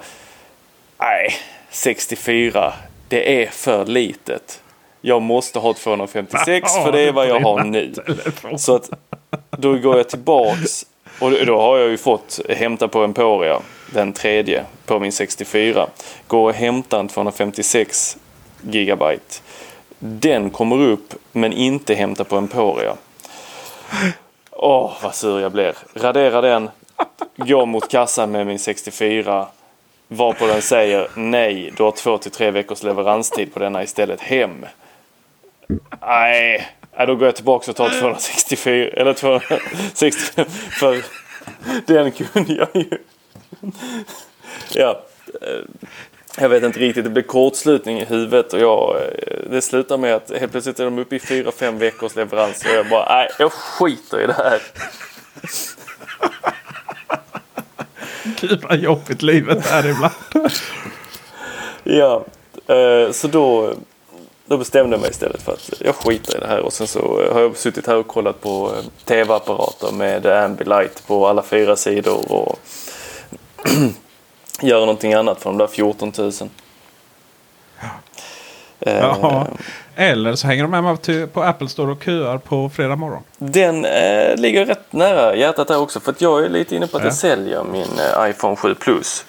[0.97, 1.35] Nej,
[1.69, 2.73] 64.
[3.07, 4.61] Det är för litet
[5.05, 7.93] jag måste ha 256 för det är vad jag har nu.
[8.57, 8.89] Så att
[9.57, 10.85] då går jag tillbaks
[11.19, 13.61] och då har jag ju fått hämta på Emporia
[13.93, 15.87] den tredje på min 64.
[16.27, 18.17] Går och hämtar en 256
[18.61, 19.41] gigabyte.
[19.99, 22.95] Den kommer upp men inte hämta på Emporia.
[24.51, 25.73] Åh, oh, vad sur jag blir.
[25.93, 26.69] Radera den.
[27.35, 29.47] Går mot kassan med min 64.
[30.07, 34.21] Varpå den säger nej, du har två till tre veckors leveranstid på denna istället.
[34.21, 34.65] Hem.
[36.01, 40.45] Nej, då går jag tillbaka och tar 264 eller 265
[40.79, 41.03] för
[41.85, 42.97] den kunde jag ju.
[44.73, 45.03] Ja,
[45.41, 45.59] eh,
[46.37, 47.03] jag vet inte riktigt.
[47.03, 50.85] Det blev kortslutning i huvudet och jag, eh, det slutar med att helt plötsligt är
[50.85, 54.61] de uppe i 4-5 veckors leverans och jag bara, nej, jag skiter i det här.
[58.41, 60.13] Gud vad jobbigt livet är ibland.
[61.83, 62.25] Ja,
[62.67, 63.73] eh, så då,
[64.45, 66.59] då bestämde jag mig istället för att jag skiter i det här.
[66.59, 71.27] Och sen så har jag suttit här och kollat på eh, tv-apparater med Ambilight på
[71.27, 72.59] alla fyra sidor och
[74.61, 76.31] göra någonting annat för de där 14 000.
[78.79, 79.47] Eh, Ja.
[79.97, 83.23] Eller så hänger de med till- på Apple Store och köar på fredag morgon.
[83.37, 86.97] Den eh, ligger rätt nära hjärtat där också för att jag är lite inne på
[86.97, 87.07] att Ja.
[87.07, 89.25] jag säljer min eh, iPhone 7 Plus.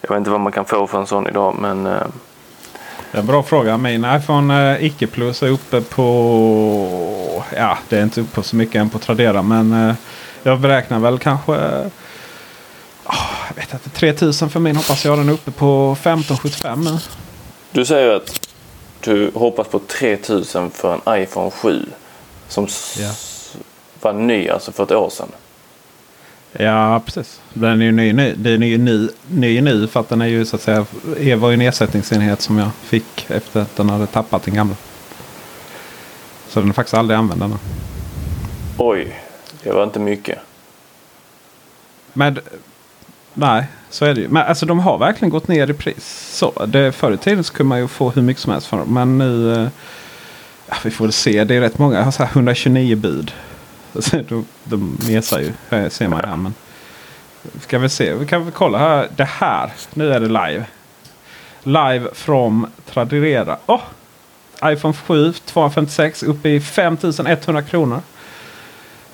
[0.00, 2.02] Jag vet inte vad man kan få för en sån idag men eh,
[3.12, 3.76] en bra fråga.
[3.78, 7.42] Min iPhone eh, icke Plus är uppe på...
[7.56, 9.42] Ja, det är inte uppe på så mycket än på Tradera.
[9.42, 9.94] Men eh,
[10.42, 11.54] jag beräknar väl kanske...
[11.54, 11.86] eh,
[13.04, 13.14] ah,
[13.48, 13.90] jag vet inte.
[13.90, 15.18] 3000 för min hoppas jag.
[15.18, 16.98] Den är uppe på 1575 nu.
[17.72, 18.48] du säger att
[19.00, 21.86] du hoppas på 3000 för en iPhone 7
[22.48, 22.66] som
[22.98, 23.10] Ja.
[24.00, 25.28] var ny alltså för ett år sedan.
[26.52, 27.40] Ja, precis.
[27.54, 28.34] Den är ju ny, ny.
[28.36, 30.86] Den är ju ny, ny nu för att den är ju så att säga...
[31.18, 34.76] Det var ju en ersättningsenhet som jag fick efter att den hade tappat den gamla.
[36.48, 37.56] Så den är faktiskt aldrig använd ännu.
[38.78, 39.20] Oj,
[39.62, 40.38] det var inte mycket.
[42.12, 42.38] Men
[43.34, 44.28] nej, så är det ju.
[44.28, 46.30] Men alltså de har verkligen gått ner i pris.
[46.32, 48.76] Så, det, förr i tiden så kunde man ju få hur mycket som helst för
[48.76, 48.94] dem.
[48.94, 49.68] Men nu, eh,
[50.68, 51.44] ja, vi får väl se.
[51.44, 51.96] Det är rätt många.
[51.96, 53.32] Jag har så här 129 bud.
[54.64, 56.36] De, mesar ju, eh, ser man här.
[56.36, 56.54] Men
[57.60, 59.08] ska vi se, vi kan väl kolla här.
[59.16, 60.64] Det här, nu är det live.
[61.62, 63.56] Live from Tradera.
[63.66, 63.80] Åh!
[64.64, 68.00] iPhone 7 256 uppe i 5100 kronor.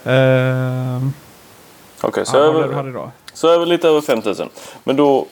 [0.04, 1.12] Ehm,
[2.00, 4.48] Okej, så, ja, över, så över lite över 5000.
[4.84, 5.26] Men då,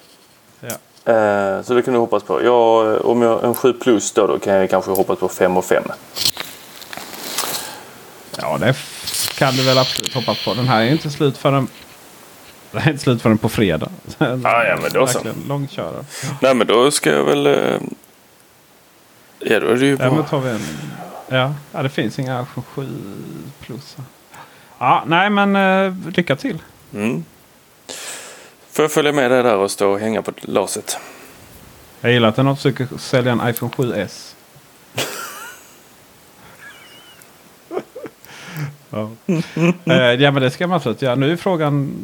[0.61, 1.13] Ja.
[1.13, 2.45] eh, så det kan du hoppas på.
[2.45, 5.65] Jag, om jag en 7 plus då, då kan jag kanske hoppas på 5 och
[5.65, 5.83] 5.
[8.41, 8.77] Ja, det
[9.39, 10.55] kan du väl absolut hoppas på.
[10.55, 11.69] Den här är inte slut förrän,
[12.71, 13.91] den är inte slut förrän på fredag.
[14.19, 15.21] Ah, ja, men då så.
[15.49, 16.05] Långkörare.
[16.41, 17.47] Nej men då ska jag väl...
[17.47, 17.81] Eh,
[19.39, 20.61] ja då är det ju Ja, vi en,
[21.29, 22.89] ja, ja, det finns inga iPhone 7
[23.61, 23.97] plus.
[24.79, 26.59] Ja, nej men eh, lycka till.
[26.95, 27.25] Mm.
[28.71, 30.99] Får jag följa med dig där och stå och hänga på laset?
[32.01, 34.35] Jag gillar att den försöker sälja en iPhone 7S.
[38.97, 39.11] Ja.
[39.85, 41.15] Eh, ja men det ska man absolut göra.
[41.15, 41.95] Nu är frågan.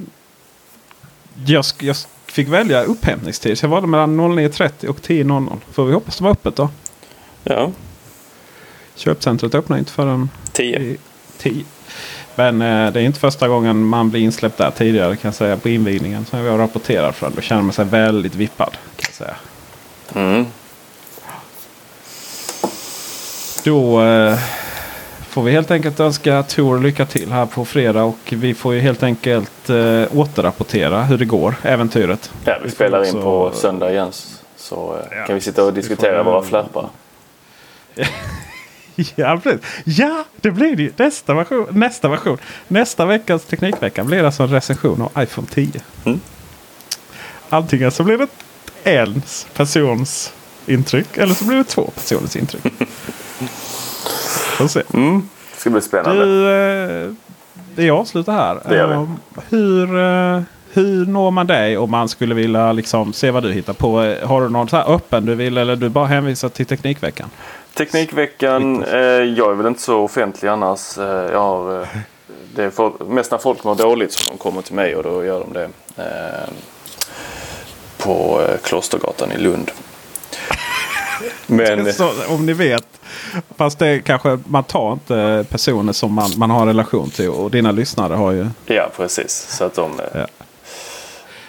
[1.46, 3.58] Jag, jag fick välja upphämtningstid.
[3.58, 5.56] Så jag valde mellan 09.30 och 10.00.
[5.72, 6.70] Får vi hoppas det var öppet då.
[7.44, 7.70] Ja,
[8.94, 10.78] Köpcentret öppnar inte förrän 10.
[10.78, 10.96] i
[11.38, 11.64] 10.
[12.34, 15.56] Men eh, det är inte första gången man blir insläppt där tidigare kan jag säga
[15.56, 16.24] på invigningen.
[16.24, 17.32] Som jag rapporterar från.
[17.34, 18.76] Då känner man sig väldigt vippad.
[18.96, 19.36] Kan jag säga.
[20.14, 20.46] Mm.
[23.64, 24.38] Då eh,
[25.32, 28.02] får vi helt enkelt önska Tor lycka till här på fredag.
[28.04, 32.30] Och vi får ju helt enkelt eh, återrapportera hur det går, äventyret.
[32.44, 34.12] Ja, vi spelar in på söndag igen.
[34.56, 35.26] Så eh, Ja.
[35.26, 36.88] kan vi sitta och diskutera får- våra flappar.
[39.14, 39.60] Ja, precis.
[39.84, 40.92] ja, det blir det ju.
[40.96, 42.38] Nästa version, nästa version.
[42.68, 45.70] Nästa veckas Teknikvecka blir alltså en recension av iPhone 10.
[46.04, 46.20] Mm.
[47.48, 48.26] Antingen så blir det
[48.84, 49.22] en
[49.54, 50.32] persons
[50.66, 52.62] intryck eller så blir det två personers intryck.
[54.52, 54.82] Får se.
[54.94, 55.28] Mm.
[55.54, 56.24] Det ska bli spännande.
[56.24, 56.50] Du,
[57.06, 57.12] eh,
[57.74, 58.60] vi avslutar här.
[58.68, 58.94] Det gör vi.
[58.94, 59.06] Eh,
[59.48, 60.42] Hur, eh,
[60.72, 64.14] hur når man dig om man skulle vilja liksom, se vad du hittar på?
[64.22, 67.30] Har du någon så här öppen du vill eller du bara hänvisar till Teknikveckan?
[67.74, 70.96] Teknikveckan, eh, jag är väl inte så offentlig annars.
[71.32, 71.86] Jag har,
[72.54, 75.24] det är folk, mest när folk mår dåligt som de kommer till mig och då
[75.24, 76.48] gör de det eh,
[77.98, 79.70] på Klostergatan i Lund.
[81.46, 82.86] Men Så, om ni vet.
[83.56, 87.28] Fast det kanske, man tar inte personer som man, man har en relation till.
[87.28, 88.46] Och dina lyssnare har ju.
[88.66, 89.46] ja, precis.
[89.50, 90.26] Så att de, eh, Ja.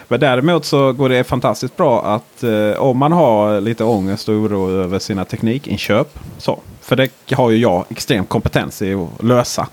[0.08, 4.34] Men däremot så går det fantastiskt bra att eh, om man har lite ångest och
[4.34, 6.18] oro över sina teknikinköp.
[6.38, 9.68] Så, för det har ju jag extrem kompetens i att lösa.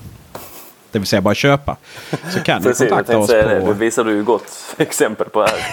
[0.91, 1.78] Det vill säga bara köpa.
[2.30, 3.55] Så kan ni precis, jag kontakta oss säga det.
[3.55, 3.74] Det på...
[3.74, 5.65] visar du ju gott exempel på här.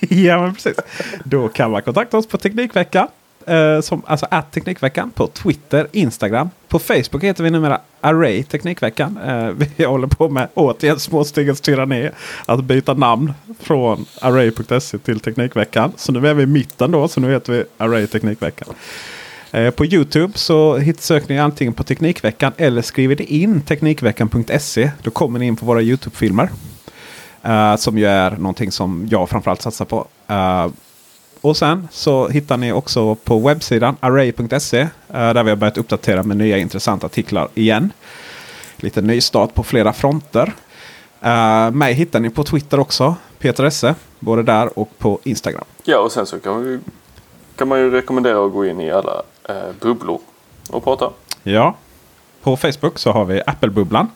[0.00, 0.76] ja men precis.
[1.24, 3.08] Då kan man kontakta oss på Teknikveckan.
[3.48, 6.50] Eh, som, alltså att Teknikveckan på Twitter, Instagram.
[6.68, 9.18] På Facebook heter vi numera Array Teknikveckan.
[9.26, 12.10] Eh, vi håller på med återigen småstegens tyranni.
[12.46, 15.92] Att byta namn från Array.se till Teknikveckan.
[15.96, 17.08] Så nu är vi i mitten då.
[17.08, 18.68] Så nu heter vi Array Teknikveckan.
[19.52, 24.90] Eh, På Youtube så hittar söker ni antingen på Teknikveckan eller skriver ni in Teknikveckan.se.
[25.02, 26.48] Då kommer ni in på våra Youtube-filmer.
[27.42, 30.06] Eh, som ju är någonting som jag framförallt satsar på.
[30.28, 30.66] Eh,
[31.40, 34.80] och sen så hittar ni också på webbsidan array.se.
[34.80, 37.92] eh, där vi har börjat uppdatera med nya intressanta artiklar igen.
[38.76, 40.52] Lite nystart på flera fronter.
[41.24, 43.14] Uh, mig hittar ni på Twitter också.
[43.38, 43.94] Peter Esse.
[44.18, 45.64] Både där och på Instagram.
[45.84, 46.78] Ja, och sen så kan, vi,
[47.56, 50.20] kan man ju rekommendera att gå in i alla eh, bubblor
[50.70, 51.10] och prata.
[51.42, 51.74] Ja.
[52.42, 54.10] På Facebook så har vi Apple-bubblan.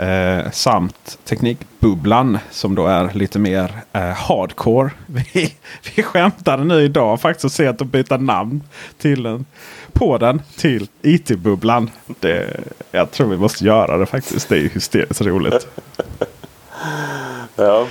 [0.00, 4.90] Eh, samt Teknikbubblan som då är lite mer eh, hardcore.
[5.06, 5.54] Vi,
[5.96, 8.62] vi skämtade nu idag faktiskt att se att de byter namn
[8.98, 9.46] till en,
[9.92, 11.90] på den till IT-bubblan.
[12.20, 14.48] Det, jag tror vi måste göra det faktiskt.
[14.48, 15.66] Det är hysteriskt roligt.
[17.56, 17.86] Ja.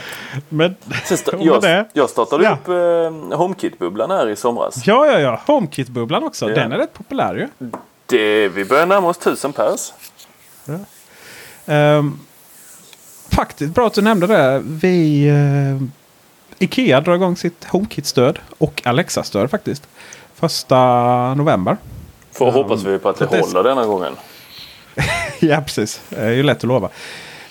[0.50, 2.52] Men, Sta med jag, det- jag startade Ja.
[2.52, 4.88] upp eh, HomeKit-bubblan här i somras.
[4.88, 5.42] Ja, ja, ja.
[5.48, 6.50] HomeKit-bubblan också.
[6.50, 6.56] Ja.
[6.56, 7.70] Den är rätt populär ju.
[8.06, 9.92] Det, vi börjar närma oss tusen pers.
[11.70, 12.20] Ehm,
[13.32, 14.62] faktiskt bra att du nämnde det.
[14.66, 15.88] Vi, eh,
[16.60, 19.88] Ikea drar igång sitt HomeKit-stöd och Alexa-stöd faktiskt.
[20.36, 20.76] Första
[21.36, 21.78] november.
[22.32, 24.14] För Ja, hoppas vi på att det det- håller denna gången.
[25.40, 26.02] ja, precis.
[26.10, 26.90] Det är ju lätt att lova.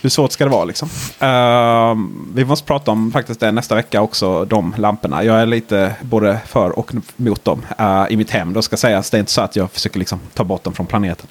[0.00, 0.88] Hur svårt ska det vara liksom?
[1.18, 4.44] Ehm, vi måste prata om faktiskt det nästa vecka också.
[4.44, 5.24] De lamporna.
[5.24, 8.52] Jag är lite både för och mot dem eh, i mitt hem.
[8.52, 9.10] Då ska sägas.
[9.10, 11.26] Det är inte så att jag försöker liksom ta bort dem från planeten.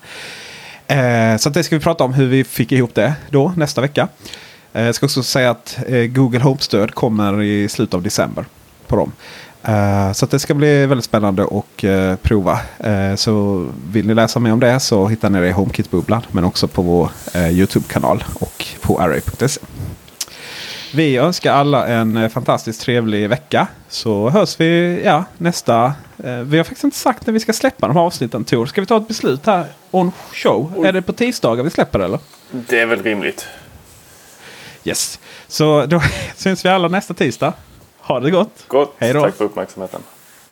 [0.88, 3.82] Eh, så att det ska vi prata om hur vi fick ihop det då nästa
[3.82, 4.08] vecka.
[4.74, 8.46] Eh, jag ska också säga att eh, Google Home-stöd kommer i slutet av december
[8.88, 9.12] på dem.
[9.64, 12.60] Eh, så att det ska bli väldigt spännande att eh, prova.
[12.80, 16.22] Eh, så vill ni läsa mer om det så hittar ni det i HomeKit-bubblan.
[16.32, 19.62] Men också på vår eh, YouTube-kanal och på array.se.
[20.98, 23.68] Vi önskar alla en eh, fantastiskt trevlig vecka.
[23.90, 25.94] Så hörs vi ja, nästa.
[26.24, 28.66] Eh, vi har faktiskt inte sagt när vi ska släppa de här avsnitten Tor.
[28.66, 30.86] Ska vi ta ett beslut här on show?
[30.86, 32.20] Är det på tisdagar vi släpper eller?
[32.52, 33.48] Det är väl rimligt.
[34.84, 35.20] Yes.
[35.48, 36.02] Så då
[36.36, 37.54] syns vi alla nästa tisdag.
[38.00, 38.66] Ha det gott.
[38.68, 38.96] Gott.
[38.98, 39.22] Hej då.
[39.22, 40.02] Tack för uppmärksamheten.